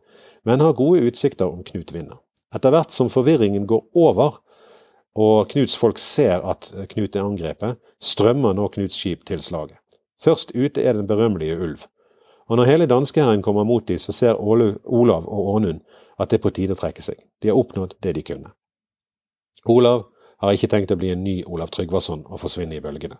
men 0.44 0.60
har 0.60 0.74
gode 0.74 1.06
utsikter 1.06 1.46
om 1.46 1.62
Knut 1.62 1.94
vinner. 1.94 2.18
Etter 2.54 2.74
hvert 2.74 2.92
som 2.92 3.10
forvirringen 3.10 3.66
går 3.66 3.84
over, 3.94 4.40
og 5.14 5.48
Knuts 5.48 5.76
folk 5.78 6.02
ser 6.02 6.42
at 6.42 6.72
Knut 6.90 7.14
er 7.14 7.22
angrepet, 7.22 7.78
strømmer 8.02 8.58
nå 8.58 8.66
Knuts 8.74 8.98
skip 8.98 9.22
til 9.26 9.42
slaget. 9.42 9.78
Først 10.22 10.50
ute 10.54 10.82
er 10.82 10.98
den 10.98 11.06
berømmelige 11.06 11.60
Ulv. 11.60 11.86
Og 12.50 12.56
når 12.56 12.64
hele 12.64 12.86
danskehæren 12.86 13.42
kommer 13.42 13.64
mot 13.64 13.88
dem, 13.88 13.98
så 13.98 14.12
ser 14.12 14.34
Olav 14.34 15.28
og 15.28 15.54
Ånund 15.54 15.80
at 16.18 16.30
det 16.30 16.38
er 16.38 16.42
på 16.42 16.50
tide 16.50 16.74
å 16.74 16.82
trekke 16.82 17.02
seg. 17.02 17.22
De 17.42 17.48
har 17.48 17.58
oppnådd 17.58 17.94
det 18.02 18.14
de 18.18 18.22
kunne. 18.22 18.50
Olav 19.70 20.08
har 20.42 20.52
ikke 20.52 20.70
tenkt 20.72 20.92
å 20.92 20.98
bli 21.00 21.12
en 21.14 21.24
ny 21.24 21.36
Olav 21.46 21.72
Tryggvason 21.72 22.24
og 22.26 22.40
forsvinne 22.42 22.76
i 22.76 22.82
bølgene. 22.84 23.18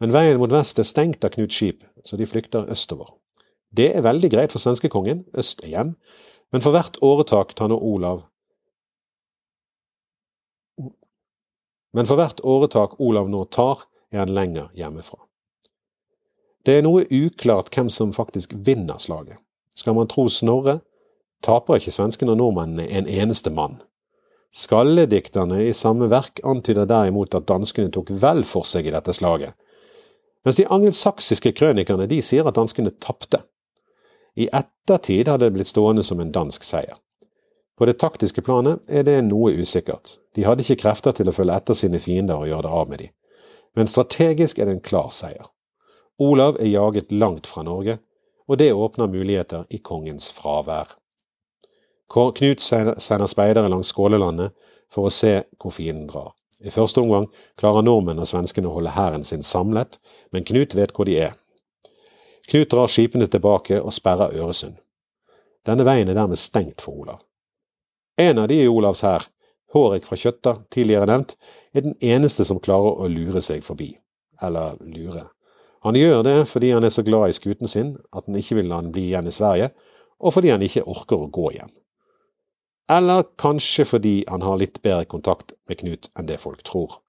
Men 0.00 0.12
veien 0.12 0.40
mot 0.40 0.52
vest 0.52 0.78
er 0.78 0.88
stengt 0.88 1.24
av 1.24 1.32
Knuts 1.34 1.56
skip, 1.56 1.84
så 2.04 2.18
de 2.18 2.26
flykter 2.28 2.68
østover. 2.72 3.14
Det 3.76 3.90
er 3.96 4.04
veldig 4.04 4.30
greit 4.32 4.52
for 4.52 4.62
svenskekongen, 4.62 5.24
øst 5.36 5.64
er 5.64 5.72
hjem, 5.72 5.94
men 6.52 6.62
for 6.64 6.74
hvert 6.76 6.98
åretak 7.02 7.54
tar 7.56 7.70
nå 7.72 7.78
Olav 7.80 8.26
Men 11.96 12.04
for 12.04 12.20
hvert 12.20 12.42
åretak 12.44 12.98
Olav 13.00 13.30
nå 13.32 13.46
tar, 13.48 13.86
er 14.12 14.18
han 14.26 14.34
lenger 14.36 14.68
hjemmefra. 14.76 15.16
Det 16.66 16.74
er 16.76 16.82
noe 16.84 17.06
uklart 17.08 17.70
hvem 17.72 17.88
som 17.88 18.12
faktisk 18.12 18.52
vinner 18.66 18.98
slaget. 19.00 19.38
Skal 19.72 19.96
man 19.96 20.08
tro 20.12 20.26
Snorre, 20.28 20.80
taper 21.40 21.80
ikke 21.80 21.94
svenskene 21.94 22.34
og 22.34 22.40
nordmennene 22.42 22.84
en 22.98 23.08
eneste 23.08 23.52
mann. 23.54 23.78
Skalledikterne 24.56 25.60
i 25.66 25.72
samme 25.76 26.08
verk 26.08 26.40
antyder 26.44 26.88
derimot 26.88 27.34
at 27.36 27.44
danskene 27.48 27.92
tok 27.92 28.08
vel 28.22 28.40
for 28.48 28.64
seg 28.64 28.88
i 28.88 28.94
dette 28.94 29.12
slaget, 29.12 29.52
mens 30.46 30.56
de 30.56 30.64
angelsaksiske 30.72 31.52
krønikerne 31.58 32.06
de 32.08 32.22
sier 32.24 32.46
at 32.48 32.56
danskene 32.56 32.94
tapte. 33.02 33.42
I 34.36 34.48
ettertid 34.54 35.28
har 35.28 35.42
det 35.42 35.50
blitt 35.52 35.68
stående 35.68 36.04
som 36.06 36.22
en 36.22 36.32
dansk 36.32 36.64
seier. 36.64 36.96
På 37.76 37.84
det 37.84 37.98
taktiske 38.00 38.40
planet 38.40 38.88
er 38.88 39.04
det 39.04 39.18
noe 39.26 39.52
usikkert. 39.60 40.16
De 40.32 40.46
hadde 40.48 40.64
ikke 40.64 40.80
krefter 40.86 41.12
til 41.16 41.28
å 41.28 41.34
følge 41.36 41.56
etter 41.60 41.76
sine 41.76 42.00
fiender 42.00 42.40
og 42.40 42.48
gjøre 42.48 42.64
det 42.64 42.74
av 42.80 42.88
med 42.88 43.02
dem. 43.04 43.12
Men 43.76 43.90
strategisk 43.92 44.58
er 44.58 44.70
det 44.70 44.78
en 44.78 44.86
klar 44.86 45.10
seier. 45.12 45.50
Olav 46.16 46.56
er 46.56 46.72
jaget 46.72 47.12
langt 47.12 47.48
fra 47.50 47.64
Norge, 47.66 47.98
og 48.48 48.56
det 48.56 48.72
åpner 48.72 49.12
muligheter 49.12 49.66
i 49.68 49.82
kongens 49.84 50.30
fravær. 50.32 50.96
Knut 52.12 52.60
sender 52.62 53.26
speidere 53.26 53.68
langs 53.68 53.90
Skålelandet 53.92 54.54
for 54.92 55.08
å 55.08 55.12
se 55.12 55.40
hvor 55.58 55.74
fienden 55.74 56.06
drar. 56.10 56.32
I 56.64 56.72
første 56.72 57.02
omgang 57.02 57.26
klarer 57.60 57.84
nordmenn 57.84 58.22
og 58.22 58.28
svenskene 58.30 58.70
å 58.70 58.76
holde 58.78 58.94
hæren 58.96 59.26
sin 59.26 59.42
samlet, 59.44 59.98
men 60.32 60.46
Knut 60.46 60.74
vet 60.74 60.94
hvor 60.96 61.08
de 61.08 61.18
er. 61.28 61.34
Knut 62.48 62.70
drar 62.72 62.88
skipene 62.88 63.26
tilbake 63.28 63.80
og 63.82 63.92
sperrer 63.92 64.36
Øresund. 64.38 64.78
Denne 65.66 65.84
veien 65.84 66.08
er 66.08 66.16
dermed 66.16 66.38
stengt 66.38 66.80
for 66.80 67.02
Olav. 67.02 67.24
En 68.16 68.38
av 68.38 68.48
de 68.48 68.62
i 68.62 68.68
Olavs 68.70 69.02
hær, 69.04 69.26
Hårek 69.74 70.06
fra 70.06 70.16
Kjøtta, 70.16 70.52
tidligere 70.72 71.08
nevnt, 71.10 71.34
er 71.74 71.84
den 71.84 71.96
eneste 72.00 72.46
som 72.46 72.62
klarer 72.62 73.02
å 73.02 73.08
lure 73.10 73.42
seg 73.44 73.66
forbi. 73.66 73.90
Eller 74.40 74.78
lure. 74.80 75.26
Han 75.84 75.98
gjør 75.98 76.22
det 76.24 76.36
fordi 76.48 76.70
han 76.72 76.86
er 76.86 76.94
så 76.94 77.04
glad 77.04 77.28
i 77.28 77.36
skuten 77.36 77.68
sin 77.68 77.96
at 78.14 78.24
han 78.26 78.38
ikke 78.38 78.60
vil 78.60 78.70
la 78.70 78.78
den 78.80 78.94
bli 78.94 79.08
igjen 79.10 79.28
i 79.28 79.34
Sverige, 79.34 79.72
og 80.22 80.32
fordi 80.32 80.54
han 80.54 80.64
ikke 80.64 80.86
orker 80.88 81.26
å 81.26 81.28
gå 81.34 81.50
hjem. 81.58 81.74
Eller 82.88 83.24
kanskje 83.38 83.84
fordi 83.84 84.14
han 84.28 84.42
har 84.42 84.58
litt 84.58 84.82
bedre 84.82 85.04
kontakt 85.10 85.52
med 85.66 85.80
Knut 85.80 86.10
enn 86.14 86.28
det 86.28 86.38
folk 86.42 86.62
tror. 86.62 87.00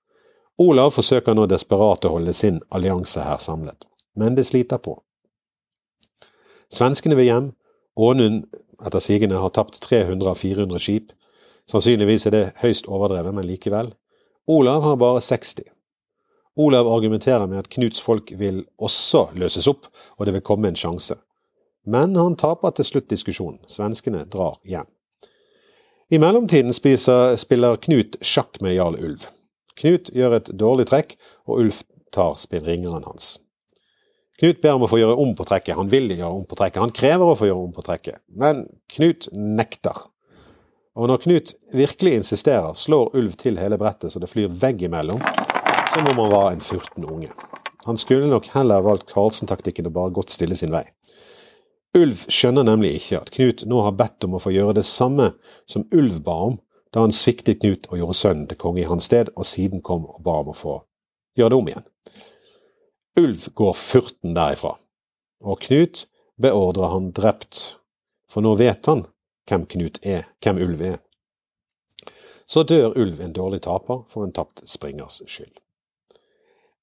Olav 0.58 0.96
forsøker 0.96 1.38
nå 1.38 1.46
desperat 1.46 2.06
å 2.06 2.16
holde 2.16 2.34
sin 2.34 2.64
allianse 2.74 3.22
her 3.22 3.38
samlet, 3.38 3.86
men 4.18 4.36
det 4.36 4.48
sliter 4.50 4.82
på. 4.82 4.96
Svenskene 6.74 7.16
vil 7.20 7.30
hjem, 7.30 7.52
Ånund 7.98 8.48
etter 8.86 9.02
sigende 9.02 9.38
har 9.42 9.54
tapt 9.54 9.80
300 9.86 10.30
av 10.30 10.42
400 10.42 10.82
skip, 10.82 11.14
sannsynligvis 11.70 12.28
er 12.30 12.34
det 12.34 12.44
høyst 12.64 12.90
overdrevet, 12.90 13.34
men 13.38 13.46
likevel. 13.46 13.94
Olav 14.50 14.82
har 14.86 14.98
bare 14.98 15.22
60. 15.22 15.70
Olav 16.58 16.90
argumenterer 16.90 17.46
med 17.46 17.62
at 17.62 17.70
Knuts 17.70 18.02
folk 18.02 18.32
vil 18.38 18.64
også 18.82 19.28
løses 19.38 19.70
opp, 19.70 19.90
og 20.18 20.26
det 20.26 20.34
vil 20.34 20.46
komme 20.46 20.72
en 20.72 20.80
sjanse. 20.80 21.20
Men 21.86 22.16
han 22.18 22.36
taper 22.36 22.74
til 22.74 22.86
slutt 22.86 23.10
diskusjonen. 23.14 23.62
Svenskene 23.70 24.26
drar 24.26 24.58
hjem. 24.66 24.90
I 26.08 26.20
mellomtiden 26.24 26.72
spiser, 26.72 27.34
spiller 27.36 27.76
Knut 27.84 28.14
sjakk 28.24 28.62
med 28.64 28.78
Jarl 28.78 28.96
Ulv. 28.96 29.26
Knut 29.76 30.08
gjør 30.16 30.38
et 30.38 30.52
dårlig 30.56 30.86
trekk, 30.88 31.18
og 31.44 31.60
Ulf 31.66 31.82
tar 32.16 32.38
spillringeren 32.40 33.04
hans. 33.04 33.34
Knut 34.40 34.62
ber 34.64 34.78
om 34.78 34.86
å 34.86 34.88
få 34.88 35.02
gjøre 35.02 35.18
om 35.20 35.34
på 35.36 35.44
trekket. 35.50 35.76
Han 35.76 35.90
vil 35.92 36.08
gjøre 36.14 36.32
om 36.32 36.46
på 36.48 36.56
trekket. 36.56 36.80
Han 36.80 36.96
krever 36.96 37.28
å 37.28 37.36
få 37.36 37.50
gjøre 37.50 37.66
om 37.66 37.74
på 37.76 37.84
trekket. 37.84 38.22
Men 38.32 38.64
Knut 38.96 39.28
nekter. 39.36 40.00
Og 40.96 41.12
når 41.12 41.26
Knut 41.26 41.54
virkelig 41.76 42.22
insisterer, 42.22 42.72
slår 42.80 43.12
Ulv 43.20 43.36
til 43.42 43.60
hele 43.60 43.76
brettet 43.82 44.14
så 44.14 44.24
det 44.24 44.32
flyr 44.32 44.48
veggimellom, 44.48 45.20
som 45.92 46.08
om 46.08 46.24
han 46.24 46.32
var 46.32 46.54
en 46.54 46.64
furten 46.64 47.04
unge. 47.04 47.34
Han 47.84 48.00
skulle 48.00 48.32
nok 48.32 48.48
heller 48.56 48.86
valgt 48.86 49.12
Karlsen-taktikken 49.12 49.92
og 49.92 49.98
bare 50.00 50.16
gått 50.16 50.32
stille 50.32 50.56
sin 50.56 50.72
vei. 50.72 50.86
Ulv 51.98 52.28
skjønner 52.30 52.66
nemlig 52.68 52.98
ikke 53.00 53.20
at 53.22 53.32
Knut 53.34 53.64
nå 53.70 53.82
har 53.86 53.96
bedt 53.98 54.26
om 54.28 54.38
å 54.38 54.42
få 54.42 54.54
gjøre 54.54 54.78
det 54.80 54.86
samme 54.86 55.32
som 55.70 55.88
Ulv 55.96 56.20
ba 56.26 56.36
om 56.52 56.58
da 56.94 57.04
han 57.04 57.14
sviktet 57.16 57.62
Knut 57.64 57.88
og 57.90 58.00
gjorde 58.00 58.18
sønnen 58.20 58.48
til 58.50 58.60
konge 58.62 58.84
i 58.84 58.88
hans 58.88 59.10
sted, 59.10 59.32
og 59.36 59.46
siden 59.46 59.82
kom 59.86 60.06
og 60.08 60.22
ba 60.26 60.38
om 60.44 60.54
å 60.54 60.58
få 60.58 60.76
gjøre 61.38 61.54
det 61.54 61.60
om 61.60 61.72
igjen. 61.72 61.88
Ulv 63.18 63.44
går 63.58 63.76
furten 63.82 64.38
derifra, 64.38 64.76
og 65.42 65.62
Knut 65.66 66.06
beordrer 66.38 66.94
han 66.94 67.12
drept, 67.18 67.78
for 68.30 68.46
nå 68.46 68.56
vet 68.60 68.86
han 68.90 69.06
hvem 69.50 69.66
Knut 69.74 70.00
er, 70.06 70.28
hvem 70.44 70.62
Ulv 70.64 70.84
er. 70.94 70.98
Så 72.48 72.64
dør 72.64 72.96
Ulv 72.96 73.20
en 73.22 73.36
dårlig 73.36 73.64
taper 73.66 74.06
for 74.08 74.24
en 74.24 74.36
tapt 74.36 74.64
springers 74.70 75.22
skyld. 75.26 75.56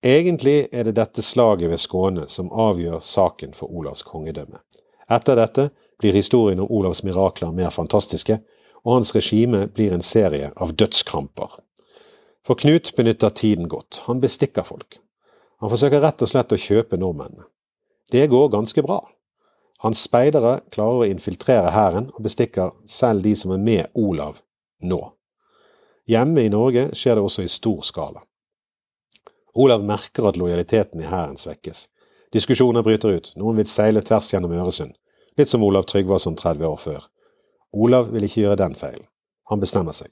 Egentlig 0.05 0.69
er 0.73 0.85
det 0.85 0.99
dette 0.99 1.23
slaget 1.25 1.71
ved 1.73 1.81
Skåne 1.81 2.27
som 2.29 2.53
avgjør 2.53 3.01
saken 3.01 3.55
for 3.57 3.73
Olavs 3.73 4.03
kongedømme. 4.05 4.61
Etter 5.11 5.37
dette 5.37 5.69
blir 6.01 6.17
historien 6.17 6.61
om 6.61 6.71
Olavs 6.71 7.03
mirakler 7.05 7.53
mer 7.53 7.71
fantastiske, 7.71 8.41
og 8.85 8.99
hans 8.99 9.15
regime 9.17 9.67
blir 9.73 9.95
en 9.95 10.05
serie 10.05 10.51
av 10.57 10.75
dødskramper. 10.77 11.59
For 12.45 12.61
Knut 12.61 12.93
benytter 12.97 13.33
tiden 13.33 13.69
godt, 13.69 14.03
han 14.07 14.21
bestikker 14.21 14.67
folk. 14.69 14.99
Han 15.65 15.73
forsøker 15.73 16.03
rett 16.05 16.21
og 16.21 16.29
slett 16.29 16.53
å 16.53 16.61
kjøpe 16.61 16.99
nordmennene. 17.01 17.47
Det 18.13 18.27
går 18.29 18.51
ganske 18.53 18.83
bra. 18.85 19.01
Hans 19.81 20.03
speidere 20.05 20.59
klarer 20.73 21.05
å 21.05 21.09
infiltrere 21.09 21.73
hæren 21.73 22.11
og 22.13 22.23
bestikker 22.25 22.75
selv 22.89 23.25
de 23.25 23.33
som 23.37 23.55
er 23.57 23.63
med 23.65 23.97
Olav 23.97 24.43
nå. 24.85 25.01
Hjemme 26.09 26.45
i 26.45 26.53
Norge 26.53 26.91
skjer 26.93 27.17
det 27.17 27.25
også 27.25 27.45
i 27.47 27.53
stor 27.53 27.81
skala. 27.85 28.21
Olav 29.57 29.85
merker 29.87 30.29
at 30.29 30.37
lojaliteten 30.37 31.01
i 31.01 31.09
hæren 31.09 31.39
svekkes. 31.41 31.87
Diskusjoner 32.35 32.83
bryter 32.83 33.15
ut, 33.15 33.33
noen 33.39 33.61
vil 33.61 33.69
seile 33.71 34.03
tvers 34.03 34.33
gjennom 34.33 34.53
Øresund, 34.59 34.97
litt 35.39 35.51
som 35.51 35.63
Olav 35.63 35.87
Tryggvason 35.87 36.35
30 36.35 36.67
år 36.67 36.81
før. 36.83 37.05
Olav 37.73 38.11
vil 38.11 38.27
ikke 38.27 38.41
gjøre 38.43 38.59
den 38.59 38.75
feilen. 38.75 39.07
Han 39.51 39.63
bestemmer 39.63 39.95
seg. 39.95 40.11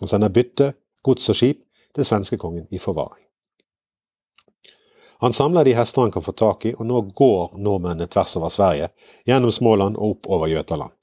Han 0.00 0.10
sender 0.10 0.32
bytte, 0.34 0.72
gods 1.06 1.30
og 1.30 1.38
skip 1.38 1.62
til 1.94 2.06
svenskekongen 2.06 2.66
i 2.74 2.82
forvaring. 2.82 3.22
Han 5.20 5.36
samler 5.36 5.68
de 5.68 5.76
hester 5.76 6.02
han 6.02 6.10
kan 6.10 6.24
få 6.26 6.32
tak 6.32 6.66
i, 6.66 6.74
og 6.74 6.86
nå 6.90 7.04
går 7.14 7.54
nordmennene 7.60 8.10
tvers 8.10 8.34
over 8.40 8.50
Sverige, 8.50 8.90
gjennom 9.28 9.52
Småland 9.52 9.98
og 9.98 10.16
opp 10.16 10.30
over 10.32 10.50
Jøtaland. 10.50 10.96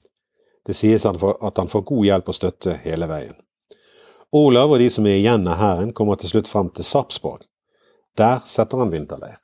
Det 0.66 0.76
sies 0.76 1.06
at 1.08 1.58
han 1.62 1.72
får 1.72 1.84
god 1.88 2.04
hjelp 2.04 2.28
og 2.28 2.36
støtte 2.36 2.76
hele 2.84 3.08
veien. 3.08 3.36
Olav 4.36 4.74
og 4.74 4.82
de 4.82 4.90
som 4.92 5.06
er 5.08 5.16
igjen 5.16 5.48
av 5.48 5.62
hæren, 5.62 5.94
kommer 5.96 6.20
til 6.20 6.28
slutt 6.34 6.48
fram 6.50 6.68
til 6.76 6.84
Sarpsborg. 6.84 7.46
Der 8.18 8.42
setter 8.44 8.82
han 8.82 8.92
vinterleir. 8.92 9.38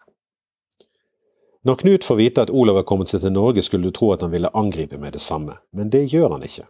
Når 1.64 1.78
Knut 1.80 2.04
får 2.04 2.16
vite 2.20 2.42
at 2.44 2.50
Olav 2.52 2.76
er 2.76 2.84
kommet 2.84 3.08
seg 3.08 3.22
til 3.22 3.32
Norge, 3.32 3.62
skulle 3.64 3.88
du 3.88 3.94
tro 3.96 4.10
at 4.12 4.20
han 4.20 4.32
ville 4.34 4.52
angripe 4.52 4.98
med 5.00 5.14
det 5.16 5.22
samme, 5.24 5.56
men 5.72 5.88
det 5.88 6.02
gjør 6.12 6.34
han 6.36 6.44
ikke. 6.44 6.66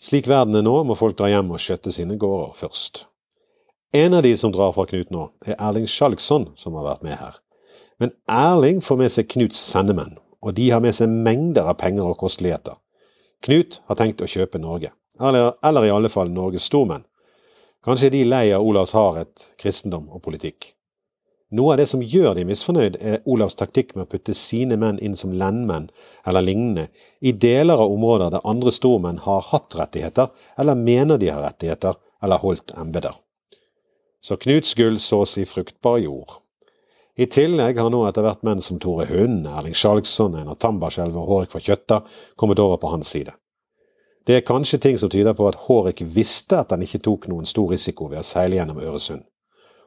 Slik 0.00 0.26
verden 0.26 0.56
er 0.58 0.64
nå, 0.66 0.74
må 0.88 0.96
folk 0.98 1.18
dra 1.18 1.28
hjem 1.30 1.52
og 1.54 1.62
skjøtte 1.62 1.92
sine 1.94 2.16
gårder 2.18 2.56
først. 2.58 3.04
En 3.94 4.16
av 4.16 4.24
de 4.26 4.32
som 4.38 4.50
drar 4.54 4.72
fra 4.74 4.88
Knut 4.90 5.12
nå, 5.14 5.28
er 5.46 5.58
Erling 5.58 5.86
Skjalgsson, 5.86 6.48
som 6.58 6.78
har 6.78 6.88
vært 6.88 7.06
med 7.06 7.18
her. 7.20 7.38
Men 8.02 8.14
Erling 8.32 8.80
får 8.82 8.98
med 8.98 9.14
seg 9.14 9.28
Knuts 9.30 9.60
sendemenn, 9.60 10.16
og 10.42 10.56
de 10.58 10.70
har 10.72 10.82
med 10.82 10.96
seg 10.96 11.12
mengder 11.12 11.70
av 11.70 11.78
penger 11.78 12.10
og 12.10 12.18
kosteligheter. 12.24 12.74
Knut 13.46 13.78
har 13.86 14.00
tenkt 14.00 14.24
å 14.24 14.30
kjøpe 14.30 14.58
Norge, 14.58 14.90
eller, 15.20 15.52
eller 15.62 15.86
i 15.86 15.94
alle 15.94 16.10
fall 16.10 16.32
Norges 16.32 16.66
stormenn. 16.66 17.06
Kanskje 17.86 18.10
er 18.10 18.16
de 18.16 18.26
lei 18.26 18.44
av 18.56 18.66
Olavs 18.66 18.96
hardhet, 18.98 19.50
kristendom 19.60 20.10
og 20.10 20.24
politikk. 20.26 20.72
Noe 21.50 21.72
av 21.74 21.80
det 21.80 21.88
som 21.90 22.02
gjør 22.02 22.36
de 22.38 22.44
misfornøyd, 22.46 22.96
er 23.02 23.24
Olavs 23.26 23.56
taktikk 23.58 23.96
med 23.96 24.04
å 24.04 24.10
putte 24.12 24.34
sine 24.38 24.76
menn 24.78 25.00
inn 25.02 25.16
som 25.18 25.32
lendmenn 25.34 25.88
eller 26.28 26.44
lignende 26.46 26.84
i 27.26 27.32
deler 27.34 27.80
av 27.82 27.90
områder 27.90 28.30
der 28.36 28.46
andre 28.46 28.70
stormenn 28.70 29.18
har 29.24 29.42
hatt 29.48 29.74
rettigheter, 29.74 30.30
eller 30.54 30.78
mener 30.78 31.18
de 31.18 31.32
har 31.32 31.42
rettigheter, 31.42 31.98
eller 32.22 32.38
holdt 32.38 32.76
embeter. 32.78 33.16
Så 34.22 34.36
Knuts 34.38 34.76
gull 34.78 35.00
sås 35.02 35.38
i 35.40 35.46
fruktbar 35.48 35.98
jord. 36.04 36.36
I 37.18 37.26
tillegg 37.26 37.80
har 37.80 37.90
nå 37.90 38.04
etter 38.06 38.22
hvert 38.22 38.44
menn 38.46 38.62
som 38.62 38.78
Tore 38.78 39.08
Hund, 39.10 39.48
Erling 39.50 39.74
Skjalgsson, 39.74 40.38
Einar 40.38 40.60
Tambarskjelv 40.60 41.18
og 41.18 41.32
Hårek 41.32 41.50
fra 41.50 41.64
Kjøtta 41.64 41.98
kommet 42.38 42.62
over 42.62 42.78
på 42.78 42.92
hans 42.94 43.10
side. 43.10 43.34
Det 44.24 44.36
er 44.38 44.46
kanskje 44.46 44.78
ting 44.78 45.00
som 45.00 45.10
tyder 45.10 45.34
på 45.34 45.48
at 45.48 45.58
Hårek 45.66 46.04
visste 46.14 46.60
at 46.62 46.70
han 46.70 46.86
ikke 46.86 47.02
tok 47.02 47.26
noen 47.32 47.48
stor 47.48 47.72
risiko 47.72 48.06
ved 48.12 48.22
å 48.22 48.28
seile 48.28 48.60
gjennom 48.60 48.78
Øresund. 48.78 49.24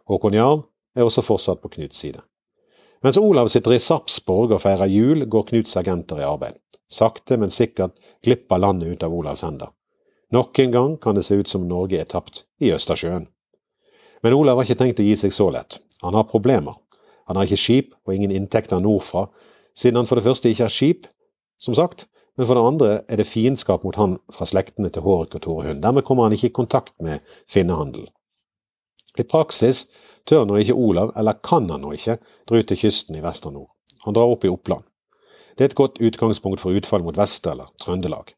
Håkon 0.10 0.36
Jarl 0.36 0.66
er 0.96 1.06
også 1.06 1.24
fortsatt 1.26 1.62
på 1.62 1.72
Knuts 1.76 1.98
side. 1.98 2.22
Mens 3.04 3.18
Olav 3.20 3.50
sitter 3.52 3.76
i 3.76 3.82
Sarpsborg 3.84 4.54
og 4.56 4.62
feirer 4.64 4.92
jul, 4.92 5.26
går 5.28 5.48
Knuts 5.50 5.76
agenter 5.78 6.22
i 6.22 6.28
arbeid. 6.28 6.60
Sakte, 6.90 7.38
men 7.38 7.52
sikkert 7.52 7.98
glipper 8.24 8.62
landet 8.62 8.94
ut 8.94 9.04
av 9.04 9.14
Olavs 9.14 9.44
hender. 9.44 9.74
Nok 10.34 10.60
en 10.60 10.72
gang 10.72 10.94
kan 11.02 11.16
det 11.16 11.26
se 11.28 11.36
ut 11.36 11.50
som 11.50 11.68
Norge 11.68 12.00
er 12.00 12.10
tapt 12.10 12.46
i 12.64 12.72
Østersjøen. 12.74 13.28
Men 14.24 14.34
Olav 14.38 14.58
har 14.58 14.66
ikke 14.66 14.80
tenkt 14.80 15.02
å 15.04 15.06
gi 15.06 15.18
seg 15.20 15.34
så 15.36 15.50
lett. 15.52 15.82
Han 16.02 16.16
har 16.16 16.30
problemer. 16.30 16.78
Han 17.28 17.38
har 17.38 17.48
ikke 17.48 17.60
skip 17.60 17.94
og 18.06 18.16
ingen 18.16 18.32
inntekter 18.32 18.82
nordfra, 18.84 19.28
siden 19.76 20.00
han 20.00 20.08
for 20.10 20.20
det 20.20 20.26
første 20.26 20.50
ikke 20.50 20.66
har 20.66 20.74
skip, 20.74 21.08
som 21.60 21.76
sagt, 21.76 22.08
men 22.38 22.48
for 22.48 22.58
det 22.58 22.66
andre 22.66 22.90
er 23.08 23.20
det 23.20 23.30
fiendskap 23.30 23.84
mot 23.86 23.98
han 24.00 24.18
fra 24.34 24.48
slektene 24.50 24.90
til 24.94 25.06
Hårek 25.06 25.38
og 25.38 25.44
Torehund. 25.46 25.84
Dermed 25.84 26.06
kommer 26.08 26.28
han 26.28 26.36
ikke 26.36 26.50
i 26.50 26.56
kontakt 26.56 26.96
med 27.04 27.22
finnehandel. 27.50 28.08
I 29.20 29.24
praksis 29.24 29.86
tør 30.26 30.48
nå 30.48 30.58
ikke 30.62 30.78
Olav, 30.78 31.12
eller 31.20 31.40
kan 31.46 31.70
han 31.70 31.84
nå 31.84 31.94
ikke, 31.98 32.18
dra 32.50 32.60
ut 32.60 32.70
til 32.72 32.80
kysten 32.86 33.18
i 33.20 33.24
vest 33.24 33.46
og 33.50 33.56
nord. 33.58 33.70
Han 34.06 34.16
drar 34.16 34.32
opp 34.34 34.46
i 34.46 34.52
Oppland. 34.52 34.84
Det 35.54 35.64
er 35.64 35.72
et 35.72 35.78
godt 35.78 36.02
utgangspunkt 36.02 36.64
for 36.64 36.74
utfall 36.74 37.04
mot 37.06 37.18
Vest- 37.18 37.48
eller 37.48 37.70
Trøndelag. 37.82 38.34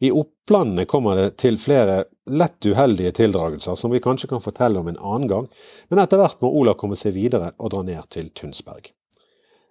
I 0.00 0.12
Opplandene 0.16 0.86
kommer 0.88 1.18
det 1.18 1.34
til 1.42 1.58
flere 1.60 2.04
lett 2.30 2.64
uheldige 2.64 3.12
tildragelser 3.18 3.76
som 3.76 3.92
vi 3.92 4.00
kanskje 4.00 4.30
kan 4.30 4.40
fortelle 4.40 4.80
om 4.80 4.88
en 4.88 4.96
annen 4.96 5.28
gang, 5.28 5.48
men 5.90 6.00
etter 6.00 6.20
hvert 6.22 6.40
må 6.40 6.48
Olav 6.62 6.78
komme 6.80 6.96
seg 6.96 7.12
videre 7.18 7.50
og 7.58 7.74
dra 7.74 7.82
ned 7.84 8.08
til 8.14 8.30
Tunsberg. 8.32 8.92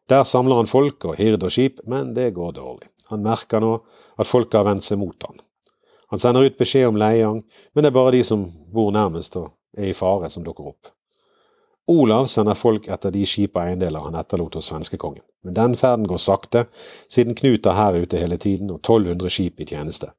Der 0.09 0.25
samler 0.25 0.59
han 0.59 0.69
folk 0.69 1.05
og 1.05 1.17
hird 1.17 1.45
og 1.45 1.53
skip, 1.53 1.81
men 1.87 2.13
det 2.13 2.33
går 2.35 2.53
dårlig. 2.59 2.89
Han 3.09 3.25
merker 3.25 3.63
nå 3.63 3.75
at 4.17 4.29
folket 4.29 4.59
har 4.59 4.67
vendt 4.67 4.85
seg 4.85 4.99
mot 5.01 5.17
han. 5.25 5.41
Han 6.09 6.21
sender 6.21 6.45
ut 6.45 6.57
beskjed 6.57 6.89
om 6.89 6.97
Leiang, 6.97 7.41
men 7.73 7.85
det 7.85 7.89
er 7.89 7.97
bare 7.97 8.13
de 8.13 8.23
som 8.25 8.45
bor 8.73 8.91
nærmest 8.93 9.37
og 9.37 9.51
er 9.77 9.89
i 9.89 9.97
fare, 9.97 10.29
som 10.29 10.45
dukker 10.45 10.71
opp. 10.71 10.93
Olav 11.89 12.27
sender 12.29 12.53
folk 12.53 12.85
etter 12.91 13.09
de 13.09 13.23
skip 13.25 13.55
og 13.57 13.63
eiendeler 13.63 14.03
han 14.05 14.17
etterlot 14.19 14.59
hos 14.59 14.69
svenskekongen, 14.69 15.23
men 15.43 15.55
den 15.57 15.75
ferden 15.79 16.05
går 16.09 16.21
sakte, 16.21 16.67
siden 17.09 17.37
Knut 17.37 17.65
er 17.65 17.77
her 17.79 17.97
ute 17.97 18.21
hele 18.21 18.37
tiden 18.37 18.69
og 18.69 18.83
1200 18.83 19.33
skip 19.33 19.63
i 19.63 19.67
tjeneste. 19.71 20.11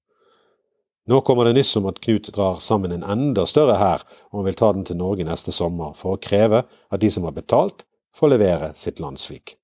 Nå 1.07 1.21
kommer 1.27 1.47
det 1.47 1.55
nyss 1.57 1.77
om 1.79 1.87
at 1.91 2.01
Knut 2.03 2.33
drar 2.35 2.59
sammen 2.63 2.93
en 2.93 3.07
enda 3.07 3.47
større 3.47 3.79
hær, 3.79 4.03
og 4.31 4.41
han 4.41 4.49
vil 4.51 4.59
ta 4.59 4.73
den 4.75 4.85
til 4.87 4.99
Norge 4.99 5.27
neste 5.27 5.55
sommer 5.55 5.95
for 5.99 6.17
å 6.17 6.23
kreve 6.23 6.65
at 6.67 7.03
de 7.03 7.11
som 7.11 7.27
har 7.27 7.39
betalt, 7.39 7.87
får 8.15 8.35
levere 8.35 8.73
sitt 8.75 8.99
landssvik. 9.01 9.55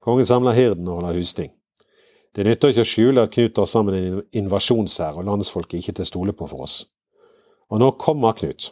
Kongen 0.00 0.26
samler 0.26 0.56
hirden 0.56 0.88
og 0.88 1.00
holder 1.00 1.18
husting. 1.18 1.50
Det 2.34 2.46
nytter 2.46 2.70
ikke 2.70 2.86
å 2.86 2.88
skjule 2.88 3.24
at 3.26 3.34
Knut 3.34 3.56
tar 3.58 3.66
sammen 3.66 3.96
en 3.98 4.20
invasjonshær 4.38 5.18
og 5.18 5.26
landsfolket 5.26 5.82
ikke 5.82 5.98
til 5.98 6.06
å 6.06 6.10
stole 6.14 6.34
på 6.36 6.46
for 6.46 6.62
oss. 6.66 6.84
Og 7.70 7.82
nå 7.82 7.90
kommer 7.98 8.38
Knut. 8.38 8.70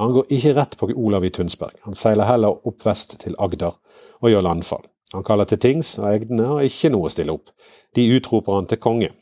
Han 0.00 0.14
går 0.16 0.32
ikke 0.34 0.54
rett 0.56 0.74
på 0.78 0.88
Olav 0.90 1.24
i 1.24 1.30
Tunsberg, 1.30 1.76
han 1.86 1.94
seiler 1.94 2.26
heller 2.26 2.66
opp 2.66 2.82
vest 2.86 3.14
til 3.22 3.36
Agder 3.38 3.76
og 4.20 4.30
gjør 4.32 4.42
landfall. 4.42 4.82
Han 5.14 5.22
kaller 5.22 5.46
til 5.46 5.60
tings, 5.62 5.92
og 6.00 6.08
egdene 6.10 6.48
har 6.48 6.66
ikke 6.66 6.90
noe 6.90 7.06
å 7.06 7.12
stille 7.12 7.34
opp. 7.36 7.52
De 7.94 8.08
utroper 8.16 8.58
han 8.58 8.66
til 8.66 8.80
konge. 8.82 9.12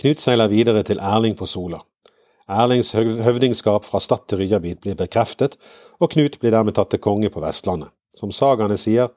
Knut 0.00 0.22
seiler 0.22 0.48
videre 0.48 0.80
til 0.86 1.02
Erling 1.04 1.36
på 1.36 1.48
Sola. 1.50 1.82
Erlings 2.50 2.94
høvdingskap 2.96 3.84
fra 3.84 4.00
Stad 4.00 4.24
til 4.30 4.40
Ryabit 4.40 4.80
blir 4.80 4.96
bekreftet, 4.96 5.58
og 6.00 6.14
Knut 6.14 6.40
blir 6.40 6.54
dermed 6.56 6.78
tatt 6.78 6.90
til 6.94 7.02
konge 7.04 7.28
på 7.30 7.42
Vestlandet. 7.44 7.92
Som 8.16 8.32
sagaene 8.34 8.78
sier, 8.80 9.12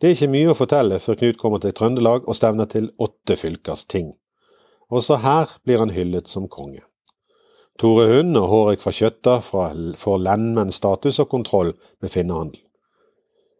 det 0.00 0.10
er 0.10 0.16
ikke 0.16 0.32
mye 0.34 0.50
å 0.52 0.58
fortelle 0.58 0.98
før 1.00 1.20
Knut 1.22 1.38
kommer 1.40 1.62
til 1.62 1.72
Trøndelag 1.76 2.26
og 2.26 2.36
stevner 2.36 2.68
til 2.68 2.90
åtte 2.98 3.38
fylkers 3.38 3.86
ting. 3.88 4.10
Også 4.90 5.22
her 5.22 5.54
blir 5.64 5.80
han 5.80 5.94
hyllet 5.94 6.28
som 6.28 6.50
konge. 6.50 6.82
Tore 7.76 8.06
Hund 8.08 8.38
og 8.40 8.46
Hårek 8.48 8.80
fra 8.80 8.92
Kjøtta 8.94 9.40
får 9.44 10.22
lendmennsstatus 10.24 11.18
og 11.20 11.28
kontroll 11.28 11.74
med 12.00 12.12
finnehandel. 12.12 12.62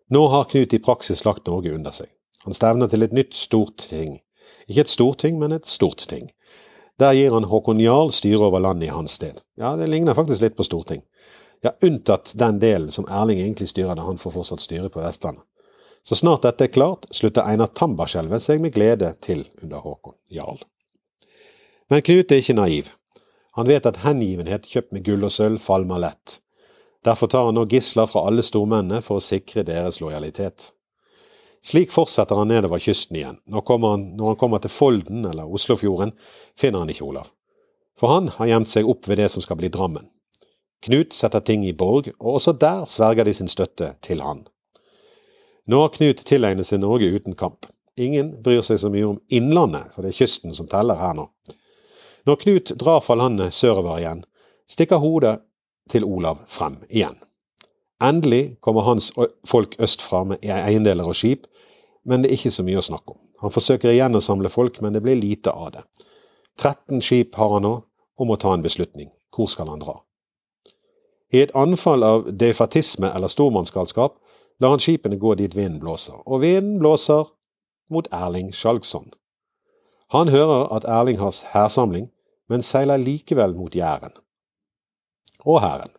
Nå 0.09 0.23
har 0.33 0.47
Knut 0.49 0.73
i 0.73 0.81
praksis 0.81 1.25
lagt 1.27 1.49
Norge 1.51 1.75
under 1.75 1.93
seg. 1.93 2.09
Han 2.47 2.55
stevner 2.57 2.89
til 2.89 3.05
et 3.05 3.13
nytt 3.17 3.35
stort 3.35 3.83
ting. 3.91 4.21
Ikke 4.71 4.87
et 4.87 4.93
storting, 4.93 5.41
men 5.41 5.53
et 5.53 5.67
stort 5.69 6.07
ting. 6.09 6.31
Der 7.03 7.13
gir 7.13 7.35
han 7.35 7.49
Håkon 7.51 7.83
Jarl 7.83 8.13
styre 8.15 8.47
over 8.47 8.63
landet 8.63 8.89
i 8.89 8.95
hans 8.95 9.19
sted. 9.19 9.43
Ja, 9.61 9.75
det 9.77 9.91
ligner 9.91 10.17
faktisk 10.17 10.41
litt 10.47 10.57
på 10.57 10.65
storting. 10.65 11.03
Ja, 11.65 11.75
unntatt 11.85 12.33
den 12.39 12.61
delen 12.63 12.93
som 12.95 13.09
Erling 13.11 13.43
egentlig 13.43 13.69
styrer 13.69 13.99
da 13.99 14.07
han 14.07 14.21
får 14.21 14.37
fortsatt 14.39 14.65
styre 14.65 14.89
på 14.93 15.03
Vestlandet. 15.03 15.45
Så 16.07 16.15
snart 16.17 16.47
dette 16.47 16.65
er 16.65 16.73
klart, 16.73 17.09
slutter 17.11 17.45
Einar 17.51 17.73
Tambarskjelvet 17.75 18.45
seg 18.45 18.63
med 18.63 18.73
glede 18.77 19.11
til 19.21 19.43
under 19.61 19.83
Håkon 19.83 20.15
Jarl. 20.31 20.63
Men 21.91 22.05
Knut 22.07 22.33
er 22.33 22.41
ikke 22.41 22.57
naiv. 22.57 22.93
Han 23.57 23.69
vet 23.69 23.87
at 23.89 24.03
hengivenhet 24.05 24.69
kjøpt 24.69 24.93
med 24.93 25.05
gull 25.07 25.25
og 25.25 25.33
sølv 25.33 25.61
falmer 25.63 26.03
lett. 26.03 26.41
Derfor 27.07 27.31
tar 27.31 27.47
han 27.49 27.57
nå 27.57 27.65
gisler 27.71 28.09
fra 28.11 28.27
alle 28.29 28.45
stormennene 28.45 29.01
for 29.05 29.21
å 29.21 29.25
sikre 29.25 29.65
deres 29.65 30.01
lojalitet. 30.03 30.71
Slik 31.67 31.91
fortsetter 31.95 32.39
han 32.39 32.51
nedover 32.53 32.83
kysten 32.83 33.17
igjen. 33.19 33.39
Når, 33.51 33.65
han, 33.83 34.05
når 34.19 34.33
han 34.33 34.39
kommer 34.39 34.61
til 34.63 34.71
Folden 34.71 35.25
eller 35.27 35.49
Oslofjorden, 35.49 36.13
finner 36.59 36.85
han 36.85 36.93
ikke 36.93 37.07
Olav. 37.07 37.33
For 37.97 38.13
han 38.13 38.29
har 38.37 38.51
gjemt 38.53 38.71
seg 38.71 38.91
opp 38.91 39.09
ved 39.09 39.23
det 39.23 39.31
som 39.33 39.43
skal 39.43 39.59
bli 39.59 39.73
Drammen. 39.73 40.11
Knut 40.85 41.17
setter 41.17 41.41
ting 41.41 41.65
i 41.67 41.73
borg, 41.75 42.13
og 42.21 42.37
også 42.37 42.53
der 42.61 42.85
sverger 42.87 43.25
de 43.25 43.35
sin 43.35 43.49
støtte 43.51 43.95
til 44.05 44.21
han. 44.23 44.45
Nå 45.67 45.81
har 45.81 45.95
Knut 45.97 46.21
tilegnet 46.29 46.69
seg 46.69 46.83
Norge 46.85 47.09
uten 47.11 47.35
kamp. 47.35 47.67
Ingen 47.97 48.35
bryr 48.45 48.61
seg 48.63 48.79
så 48.83 48.93
mye 48.93 49.09
om 49.09 49.23
Innlandet, 49.33 49.95
for 49.95 50.05
det 50.05 50.13
er 50.13 50.21
kysten 50.21 50.55
som 50.55 50.69
teller 50.71 51.01
her 51.01 51.17
nå. 51.17 51.31
Når 52.27 52.37
Knut 52.37 52.73
drar 52.81 53.01
fra 53.01 53.15
landet 53.15 53.55
sørover 53.55 54.01
igjen, 54.01 54.25
stikker 54.69 54.99
hodet 54.99 55.39
til 55.91 56.05
Olav 56.05 56.41
frem 56.51 56.81
igjen. 56.91 57.15
Endelig 58.03 58.57
kommer 58.61 58.83
hans 58.83 59.13
folk 59.47 59.77
østfra 59.79 60.25
med 60.25 60.43
e- 60.43 60.51
eiendeler 60.51 61.07
og 61.07 61.15
skip, 61.15 61.47
men 62.05 62.23
det 62.23 62.31
er 62.31 62.37
ikke 62.37 62.51
så 62.51 62.65
mye 62.67 62.81
å 62.81 62.85
snakke 62.85 63.15
om. 63.15 63.21
Han 63.41 63.53
forsøker 63.55 63.93
igjen 63.93 64.19
å 64.19 64.25
samle 64.25 64.51
folk, 64.51 64.81
men 64.83 64.93
det 64.93 65.03
blir 65.05 65.17
lite 65.17 65.53
av 65.53 65.71
det. 65.77 65.85
13 66.59 67.03
skip 67.03 67.35
har 67.37 67.53
han 67.53 67.63
nå, 67.63 67.75
og 68.19 68.27
må 68.27 68.37
ta 68.41 68.55
en 68.55 68.65
beslutning. 68.65 69.11
Hvor 69.35 69.47
skal 69.53 69.69
han 69.69 69.83
dra? 69.85 70.01
I 71.33 71.43
et 71.45 71.55
anfall 71.55 72.03
av 72.07 72.27
defatisme 72.33 73.11
eller 73.15 73.29
stormannsgalskap 73.29 74.19
lar 74.61 74.73
han 74.73 74.83
skipene 74.83 75.19
gå 75.21 75.35
dit 75.39 75.55
vinden 75.57 75.81
blåser, 75.83 76.17
og 76.27 76.41
vinden 76.41 76.79
blåser 76.81 77.29
mot 77.91 78.09
Erling 78.13 78.53
Skjalgsson. 78.55 79.11
Han 80.15 80.29
hører 80.29 80.73
at 80.73 80.85
Erling 80.85 81.19
har 81.19 81.35
hærsamling, 81.53 82.09
men 82.49 82.63
seiler 82.63 83.01
likevel 83.03 83.55
mot 83.59 83.75
Jæren. 83.75 84.15
Og 85.45 85.61
hæren. 85.63 85.93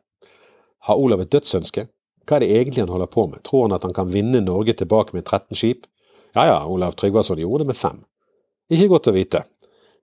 Har 0.88 0.96
Olav 0.96 1.22
et 1.24 1.32
dødsønske? 1.32 1.88
Hva 2.28 2.38
er 2.38 2.44
det 2.44 2.52
egentlig 2.52 2.84
han 2.84 2.92
holder 2.92 3.10
på 3.12 3.28
med? 3.28 3.44
Tror 3.44 3.68
han 3.68 3.76
at 3.76 3.84
han 3.84 3.96
kan 3.96 4.12
vinne 4.12 4.42
Norge 4.44 4.74
tilbake 4.74 5.16
med 5.16 5.26
13 5.26 5.56
skip? 5.56 5.88
Ja 6.36 6.46
ja, 6.46 6.58
Olav 6.68 6.92
Tryggvason 6.92 7.40
gjorde 7.40 7.64
det 7.64 7.72
med 7.72 7.80
fem. 7.80 8.04
Ikke 8.70 8.90
godt 8.92 9.08
å 9.08 9.16
vite. 9.16 9.44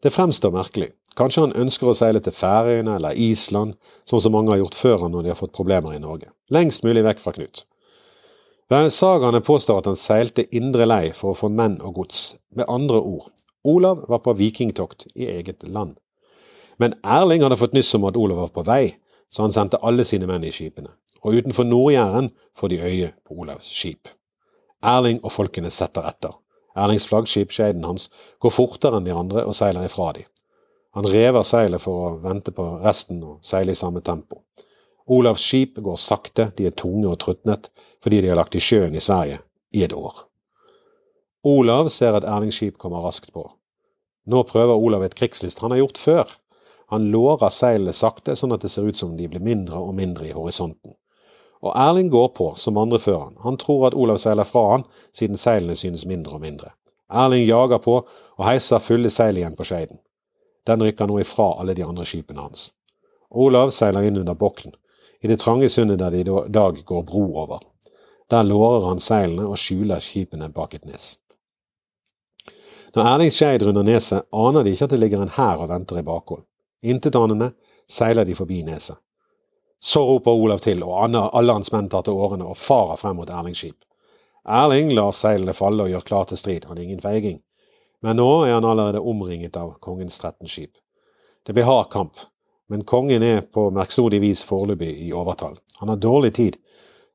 Det 0.03 0.13
fremstår 0.13 0.53
merkelig. 0.53 0.91
Kanskje 1.15 1.45
han 1.45 1.55
ønsker 1.63 1.91
å 1.91 1.95
seile 1.95 2.21
til 2.21 2.35
Færøyene 2.35 2.97
eller 2.97 3.19
Island, 3.21 3.77
som 4.09 4.21
så 4.21 4.33
mange 4.33 4.51
har 4.51 4.59
gjort 4.65 4.75
før 4.75 5.05
han 5.05 5.15
når 5.15 5.23
de 5.23 5.31
har 5.31 5.39
fått 5.39 5.55
problemer 5.55 5.95
i 5.95 6.03
Norge. 6.03 6.33
Lengst 6.51 6.83
mulig 6.85 7.05
vekk 7.07 7.23
fra 7.23 7.35
Knut. 7.37 7.63
Vel, 8.73 8.89
sagaene 8.91 9.45
påstår 9.45 9.79
at 9.79 9.91
han 9.91 10.01
seilte 10.01 10.47
indre 10.57 10.89
lei 10.89 11.13
for 11.15 11.35
å 11.35 11.39
få 11.39 11.51
menn 11.53 11.77
og 11.85 12.01
gods. 12.01 12.35
Med 12.57 12.67
andre 12.73 12.99
ord, 12.99 13.29
Olav 13.65 14.07
var 14.09 14.25
på 14.25 14.35
vikingtokt 14.41 15.07
i 15.15 15.29
eget 15.29 15.63
land. 15.69 15.95
Men 16.79 16.97
Erling 17.05 17.43
hadde 17.43 17.59
fått 17.61 17.75
nyss 17.77 17.95
om 17.95 18.07
at 18.09 18.17
Olav 18.19 18.41
var 18.43 18.53
på 18.55 18.65
vei, 18.67 18.97
så 19.31 19.45
han 19.47 19.55
sendte 19.55 19.81
alle 19.83 20.05
sine 20.07 20.29
menn 20.31 20.45
i 20.45 20.53
skipene. 20.55 20.91
Og 21.25 21.39
utenfor 21.41 21.65
Nord-Jæren 21.65 22.31
får 22.57 22.73
de 22.73 22.81
øye 22.83 23.13
på 23.25 23.39
Olavs 23.41 23.71
skip. 23.71 24.09
Erling 24.85 25.23
og 25.25 25.33
folkene 25.33 25.71
setter 25.73 26.05
etter. 26.09 26.35
Erlings 26.77 27.07
flaggskip, 27.09 27.53
Skeiden 27.55 27.85
hans, 27.87 28.11
går 28.43 28.53
fortere 28.53 28.99
enn 28.99 29.07
de 29.07 29.15
andre 29.15 29.45
og 29.47 29.55
seiler 29.57 29.87
ifra 29.87 30.11
de. 30.17 30.27
Han 30.95 31.07
rever 31.11 31.47
seilet 31.47 31.83
for 31.83 32.03
å 32.03 32.13
vente 32.23 32.53
på 32.55 32.67
resten 32.83 33.23
og 33.23 33.39
seile 33.47 33.75
i 33.75 33.79
samme 33.79 34.03
tempo. 34.05 34.43
Olavs 35.11 35.43
skip 35.43 35.79
går 35.83 35.99
sakte, 36.01 36.51
de 36.57 36.69
er 36.69 36.77
tunge 36.77 37.09
og 37.11 37.19
trutnet 37.23 37.71
fordi 38.05 38.21
de 38.21 38.31
har 38.31 38.39
lagt 38.39 38.57
i 38.57 38.63
sjøen 38.63 38.95
i 38.95 39.03
Sverige 39.03 39.41
i 39.75 39.83
et 39.85 39.95
år. 39.97 40.27
Olav 41.45 41.91
ser 41.93 42.17
at 42.17 42.25
Erlings 42.25 42.57
skip 42.61 42.79
kommer 42.81 43.05
raskt 43.05 43.33
på. 43.35 43.45
Nå 44.31 44.43
prøver 44.49 44.81
Olav 44.81 45.03
et 45.05 45.17
krigslist 45.17 45.61
han 45.61 45.75
har 45.75 45.83
gjort 45.83 46.01
før. 46.01 46.31
Han 46.95 47.09
lårer 47.11 47.51
seilene 47.51 47.91
sakte, 47.91 48.37
sånn 48.39 48.55
at 48.55 48.63
det 48.63 48.69
ser 48.71 48.87
ut 48.87 48.99
som 48.99 49.17
de 49.19 49.27
blir 49.27 49.43
mindre 49.43 49.81
og 49.83 49.97
mindre 49.99 50.29
i 50.29 50.35
horisonten. 50.37 50.95
Og 51.65 51.73
Erling 51.75 52.07
går 52.13 52.29
på, 52.37 52.53
som 52.61 52.79
andre 52.79 53.01
før 53.03 53.19
han. 53.19 53.35
Han 53.43 53.59
tror 53.59 53.89
at 53.89 53.97
Olav 53.99 54.21
seiler 54.23 54.47
fra 54.47 54.63
han, 54.71 54.85
siden 55.17 55.41
seilene 55.41 55.75
synes 55.75 56.05
mindre 56.07 56.37
og 56.37 56.45
mindre. 56.45 56.71
Erling 57.11 57.43
jager 57.49 57.83
på 57.83 57.97
og 58.05 58.47
heiser 58.47 58.79
fulle 58.85 59.11
seil 59.11 59.41
igjen 59.41 59.59
på 59.59 59.67
Skeiden. 59.67 59.99
Den 60.71 60.87
rykker 60.87 61.11
nå 61.11 61.19
ifra 61.25 61.51
alle 61.59 61.75
de 61.75 61.83
andre 61.83 62.07
skipene 62.07 62.47
hans. 62.47 62.69
Olav 63.31 63.75
seiler 63.75 64.07
inn 64.07 64.23
under 64.23 64.39
Bokn, 64.39 64.77
i 65.19 65.29
det 65.29 65.41
trange 65.43 65.73
sundet 65.73 65.99
der 65.99 66.15
det 66.15 66.23
i 66.23 66.31
dag 66.31 66.79
går 66.87 67.05
bro 67.11 67.27
over. 67.43 67.67
Der 68.31 68.47
lårer 68.47 68.87
han 68.87 69.03
seilene 69.03 69.51
og 69.51 69.59
skjuler 69.59 69.99
skipene 69.99 70.53
bak 70.53 70.79
et 70.79 70.87
nes. 70.87 71.17
Når 72.95 73.15
Erling 73.17 73.35
Skeid 73.35 73.67
runder 73.67 73.83
neset, 73.83 74.29
aner 74.31 74.63
de 74.63 74.71
ikke 74.71 74.87
at 74.87 74.93
det 74.95 75.03
ligger 75.03 75.25
en 75.25 75.33
hær 75.35 75.65
og 75.65 75.73
venter 75.75 75.99
i 75.99 76.07
bakhold. 76.07 76.45
Intetanende 76.85 77.55
seiler 77.89 78.25
de 78.25 78.35
forbi 78.37 78.63
neset. 78.63 78.97
Så 79.81 80.01
roper 80.05 80.33
Olav 80.33 80.61
til, 80.65 80.83
og 80.85 81.17
alle 81.21 81.53
hans 81.53 81.71
menn 81.73 81.89
tar 81.93 82.05
til 82.05 82.17
årene 82.17 82.47
og 82.49 82.57
farer 82.57 82.97
frem 83.01 83.19
mot 83.21 83.29
Erlings 83.29 83.61
skip. 83.61 83.79
Erling 84.45 84.93
lar 84.97 85.13
seilene 85.17 85.53
falle 85.57 85.85
og 85.85 85.93
gjør 85.93 86.05
klar 86.09 86.29
til 86.29 86.41
strid, 86.41 86.65
han 86.69 86.79
er 86.79 86.85
ingen 86.85 87.01
feiging. 87.01 87.39
Men 88.05 88.21
nå 88.21 88.29
er 88.45 88.55
han 88.59 88.67
allerede 88.69 89.01
omringet 89.01 89.57
av 89.57 89.75
kongens 89.85 90.19
13 90.21 90.49
skip. 90.49 90.77
Det 91.45 91.53
blir 91.57 91.69
hard 91.69 91.89
kamp, 91.93 92.21
men 92.69 92.85
kongen 92.85 93.25
er 93.25 93.41
på 93.45 93.71
merksodig 93.73 94.21
vis 94.25 94.45
foreløpig 94.45 94.93
i 95.07 95.13
overtall. 95.13 95.57
Han 95.81 95.93
har 95.93 96.01
dårlig 96.01 96.35
tid, 96.37 96.61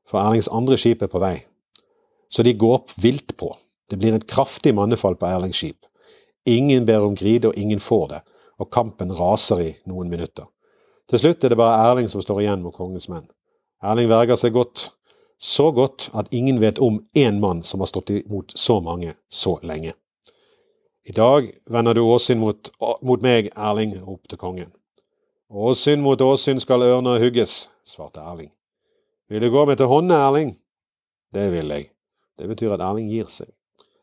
for 0.06 0.22
Erlings 0.22 0.50
andre 0.50 0.78
skip 0.78 1.02
er 1.02 1.10
på 1.10 1.22
vei. 1.22 1.36
Så 2.30 2.42
de 2.46 2.54
går 2.58 2.82
vilt 3.02 3.36
på. 3.38 3.54
Det 3.90 3.98
blir 3.98 4.14
et 4.14 4.26
kraftig 4.30 4.74
mannefall 4.74 5.18
på 5.18 5.30
Erlings 5.30 5.62
skip. 5.62 5.86
Ingen 6.46 6.86
ber 6.86 7.06
om 7.06 7.14
grid, 7.14 7.46
og 7.46 7.54
ingen 7.54 7.82
får 7.82 8.06
det 8.14 8.22
og 8.60 8.70
kampen 8.70 9.12
raser 9.16 9.62
i 9.64 9.70
noen 9.88 10.10
minutter. 10.12 10.46
Til 11.10 11.22
slutt 11.22 11.44
er 11.44 11.52
det 11.52 11.58
bare 11.58 11.78
Erling 11.88 12.10
som 12.12 12.22
står 12.22 12.42
igjen 12.44 12.62
mot 12.62 12.76
kongens 12.76 13.08
menn. 13.10 13.26
Erling 13.82 14.10
verger 14.10 14.38
seg 14.38 14.54
godt, 14.54 14.90
så 15.40 15.70
godt 15.72 16.10
at 16.14 16.28
ingen 16.36 16.60
vet 16.60 16.78
om 16.78 17.00
én 17.16 17.40
mann 17.40 17.64
som 17.64 17.80
har 17.80 17.88
stått 17.88 18.12
imot 18.12 18.52
så 18.54 18.78
mange 18.84 19.16
så 19.32 19.56
lenge. 19.64 19.94
I 21.08 21.16
dag 21.16 21.48
vender 21.66 21.96
du 21.96 22.02
åsyn 22.04 22.38
mot, 22.38 22.68
mot 23.02 23.22
meg, 23.24 23.48
Erling, 23.56 23.96
ropte 24.04 24.36
kongen. 24.36 24.68
Åsyn 25.50 26.04
mot 26.04 26.20
åsyn 26.20 26.60
skal 26.60 26.84
ørner 26.86 27.18
hugges, 27.18 27.70
svarte 27.88 28.20
Erling. 28.20 28.52
Vil 29.30 29.42
du 29.42 29.50
gå 29.50 29.64
med 29.66 29.80
til 29.80 29.88
hånde, 29.90 30.14
Erling? 30.14 30.52
Det 31.34 31.48
vil 31.54 31.72
jeg. 31.72 31.88
Det 32.38 32.46
betyr 32.52 32.76
at 32.76 32.84
Erling 32.84 33.08
gir 33.10 33.26
seg. 33.32 33.48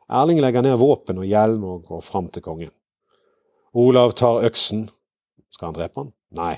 Erling 0.09 0.41
legger 0.41 0.65
ned 0.65 0.79
våpen 0.81 1.21
og 1.21 1.29
hjelm 1.29 1.63
og 1.67 1.85
går 1.87 2.01
fram 2.03 2.27
til 2.33 2.43
kongen. 2.43 2.73
Olav 3.77 4.15
tar 4.17 4.41
øksen. 4.47 4.87
Skal 5.53 5.69
han 5.69 5.77
drepe 5.77 6.01
han? 6.01 6.11
Nei. 6.33 6.55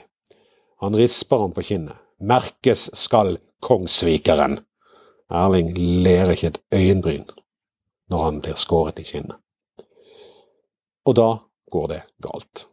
Han 0.79 0.95
risper 0.95 1.43
han 1.43 1.51
på 1.55 1.65
kinnet. 1.67 1.99
Merkes 2.19 2.87
skal 2.95 3.37
Kongsvikeren. 3.59 4.61
Erling 5.29 5.73
ler 5.75 6.31
ikke 6.31 6.53
et 6.53 6.61
øyenbryn 6.73 7.27
når 8.09 8.23
han 8.23 8.39
blir 8.41 8.57
skåret 8.57 9.01
i 9.03 9.05
kinnet. 9.05 9.35
Og 11.05 11.15
da 11.19 11.29
går 11.71 11.87
det 11.91 11.99
galt. 12.23 12.63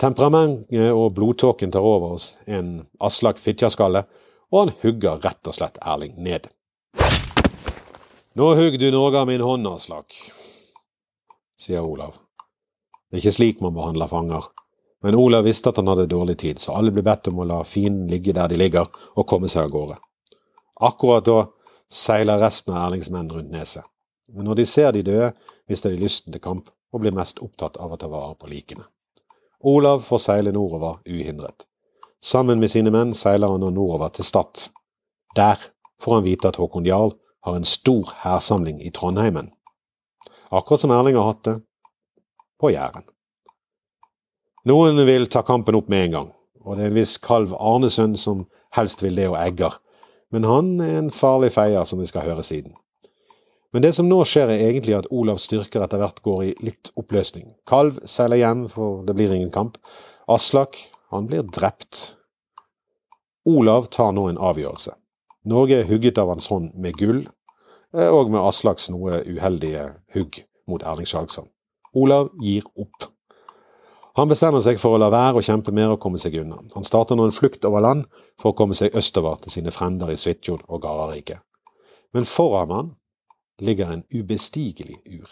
Temperamentet 0.00 0.90
og 0.90 1.14
blodtåken 1.14 1.72
tar 1.72 1.84
over 1.84 2.16
hos 2.16 2.32
en 2.46 2.88
Aslak 3.00 3.38
Fitjaskalle, 3.38 4.02
og 4.50 4.58
han 4.58 4.74
hugger 4.82 5.20
rett 5.22 5.48
og 5.48 5.56
slett 5.56 5.78
Erling 5.80 6.18
ned. 6.18 6.48
Nå 8.36 8.50
hugg 8.58 8.78
du 8.80 8.88
noe 8.92 9.12
av 9.14 9.28
min 9.30 9.44
hånd, 9.44 9.68
Aslak, 9.68 10.16
sier 11.60 11.86
Olav. 11.86 12.18
Det 13.10 13.18
er 13.18 13.24
ikke 13.24 13.34
slik 13.34 13.62
man 13.64 13.74
behandler 13.74 14.06
fanger. 14.06 14.44
Men 15.02 15.16
Olav 15.18 15.46
visste 15.48 15.72
at 15.72 15.80
han 15.80 15.88
hadde 15.90 16.06
dårlig 16.06 16.36
tid, 16.38 16.60
så 16.62 16.76
alle 16.78 16.92
ble 16.94 17.02
bedt 17.02 17.26
om 17.30 17.40
å 17.40 17.46
la 17.48 17.62
fienden 17.66 18.10
ligge 18.10 18.34
der 18.36 18.50
de 18.52 18.58
ligger, 18.60 18.86
og 19.16 19.26
komme 19.26 19.48
seg 19.50 19.66
av 19.66 19.72
gårde. 19.74 19.96
Akkurat 20.86 21.24
da 21.26 21.38
seiler 21.90 22.38
resten 22.38 22.76
av 22.76 22.84
Erlings 22.84 23.10
menn 23.10 23.30
rundt 23.32 23.50
neset. 23.50 23.82
Men 24.30 24.46
når 24.46 24.60
de 24.60 24.66
ser 24.68 24.92
de 24.94 25.02
døde, 25.02 25.32
mister 25.66 25.90
de 25.90 25.98
lysten 25.98 26.32
til 26.32 26.42
kamp, 26.44 26.70
og 26.92 27.02
blir 27.02 27.14
mest 27.16 27.40
opptatt 27.42 27.80
av 27.82 27.90
å 27.90 27.98
ta 27.98 28.10
vare 28.10 28.36
på 28.38 28.50
likene. 28.50 28.84
Olav 29.66 30.04
får 30.06 30.22
seile 30.22 30.52
nordover 30.54 31.00
uhindret. 31.08 31.66
Sammen 32.22 32.60
med 32.60 32.70
sine 32.70 32.92
menn 32.94 33.14
seiler 33.16 33.50
han 33.50 33.62
nå 33.64 33.72
nordover 33.74 34.12
til 34.14 34.28
Stad. 34.28 34.68
Der 35.36 35.58
får 36.02 36.18
han 36.18 36.26
vite 36.26 36.52
at 36.52 36.60
Håkon 36.60 36.86
Jarl 36.86 37.16
har 37.46 37.56
en 37.56 37.66
stor 37.66 38.12
hærsamling 38.22 38.78
i 38.84 38.92
Trondheimen. 38.94 39.50
Akkurat 40.50 40.82
som 40.82 40.92
Erling 40.94 41.16
har 41.16 41.30
hatt 41.32 41.44
det 41.48 41.56
på 42.60 42.72
Jæren. 42.74 43.06
Noen 44.68 45.00
vil 45.08 45.26
ta 45.32 45.42
kampen 45.46 45.78
opp 45.78 45.88
med 45.88 46.04
en 46.04 46.16
gang, 46.16 46.28
og 46.60 46.76
det 46.76 46.84
er 46.84 46.92
en 46.92 46.98
viss 46.98 47.16
kalv 47.24 47.54
Arnesund 47.56 48.18
som 48.20 48.44
helst 48.76 49.02
vil 49.02 49.16
det 49.16 49.30
og 49.30 49.38
egger, 49.40 49.78
men 50.30 50.44
han 50.44 50.74
er 50.84 50.98
en 50.98 51.10
farlig 51.10 51.54
feier 51.56 51.88
som 51.88 52.02
vi 52.02 52.08
skal 52.10 52.28
høre 52.28 52.44
siden. 52.44 52.74
Men 53.72 53.84
det 53.84 53.94
som 53.94 54.08
nå 54.10 54.18
skjer 54.26 54.50
er 54.50 54.64
egentlig 54.66 54.96
at 54.98 55.08
Olavs 55.14 55.46
styrker 55.46 55.84
etter 55.84 56.00
hvert 56.02 56.22
går 56.26 56.40
i 56.48 56.54
litt 56.66 56.90
oppløsning. 56.98 57.52
Kalv 57.70 58.00
seiler 58.08 58.40
hjem, 58.40 58.64
for 58.70 59.04
det 59.06 59.14
blir 59.18 59.32
ingen 59.34 59.52
kamp. 59.54 59.78
Aslak, 60.30 60.76
han 61.14 61.28
blir 61.30 61.46
drept. 61.46 62.16
Olav 63.46 63.86
tar 63.94 64.10
nå 64.14 64.26
en 64.28 64.40
avgjørelse. 64.42 64.96
Norge 65.50 65.78
er 65.80 65.88
hugget 65.88 66.18
av 66.20 66.28
hans 66.34 66.50
hånd 66.50 66.74
med 66.74 66.98
gull, 66.98 67.22
eh, 67.94 68.10
og 68.10 68.34
med 68.34 68.42
Aslaks 68.42 68.90
noe 68.92 69.22
uheldige 69.24 69.86
hugg 70.14 70.42
mot 70.68 70.82
Erling 70.82 71.08
Skjalgsson. 71.08 71.48
Olav 71.96 72.30
gir 72.42 72.66
opp. 72.78 73.08
Han 74.18 74.28
bestemmer 74.30 74.62
seg 74.62 74.80
for 74.82 74.94
å 74.94 75.00
la 75.00 75.08
være 75.12 75.38
å 75.40 75.44
kjempe 75.44 75.72
mer 75.74 75.94
og 75.94 76.00
komme 76.02 76.18
seg 76.18 76.34
unna. 76.42 76.58
Han 76.74 76.86
starter 76.86 77.16
nå 77.16 77.28
en 77.28 77.34
flukt 77.34 77.64
over 77.64 77.82
land 77.84 78.08
for 78.40 78.50
å 78.50 78.56
komme 78.58 78.76
seg 78.78 78.96
østover 78.98 79.38
til 79.44 79.54
sine 79.54 79.74
frender 79.74 80.10
i 80.10 80.18
Svitjod 80.18 80.66
og 80.68 80.82
Garariket. 80.82 81.40
Men 82.12 82.26
foran 82.26 82.74
han 82.74 82.90
ligger 83.62 83.92
en 83.92 84.02
ubestigelig 84.12 84.98
ur. 85.06 85.30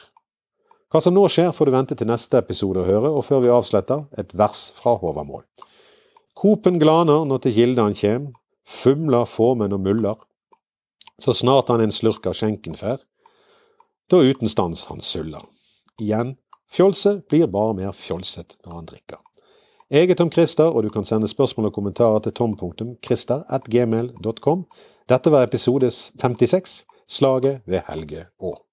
Hva 0.88 1.03
som 1.05 1.12
nå 1.12 1.27
skjer, 1.29 1.51
får 1.53 1.68
du 1.68 1.75
vente 1.75 1.97
til 1.99 2.09
neste 2.09 2.38
episode 2.40 2.81
å 2.81 2.87
høre, 2.87 3.11
og 3.12 3.27
før 3.27 3.42
vi 3.44 3.53
avslutter, 3.53 4.07
et 4.16 4.33
vers 4.33 4.68
fra 4.73 4.94
Håvamål. 4.97 5.42
Kopen 6.38 6.79
glaner 6.81 7.27
når 7.29 7.42
til 7.44 7.57
kilde 7.59 7.85
han 7.85 7.97
kjem, 7.99 8.31
fumler 8.64 9.29
formen 9.29 9.75
og 9.77 9.83
muller. 9.85 10.16
Så 11.21 11.35
snart 11.37 11.68
han 11.68 11.83
en 11.85 11.92
slurk 11.92 12.25
av 12.31 12.37
skjenken 12.38 12.79
fær, 12.79 13.03
da 14.09 14.23
uten 14.25 14.49
stans 14.49 14.87
han 14.88 15.03
suller. 15.05 15.42
Igjen 16.01 16.37
Fjolse 16.68 17.20
blir 17.28 17.46
bare 17.46 17.74
mer 17.74 17.92
fjolset 17.96 18.57
når 18.64 18.74
han 18.74 18.87
drikker. 18.87 19.16
Jeg 19.90 20.11
er 20.11 20.14
Tom 20.20 20.33
Christer, 20.33 20.64
og 20.64 20.83
du 20.85 20.88
kan 20.92 21.04
sende 21.04 21.28
spørsmål 21.28 21.66
og 21.66 21.72
kommentarer 21.72 22.18
til 22.18 22.33
tom.christer.gmail.com. 22.33 24.66
Dette 25.09 25.31
var 25.33 25.42
episodes 25.42 26.12
56, 26.20 26.85
Slaget 27.09 27.61
ved 27.64 27.81
Helge 27.88 28.26
Å. 28.37 28.67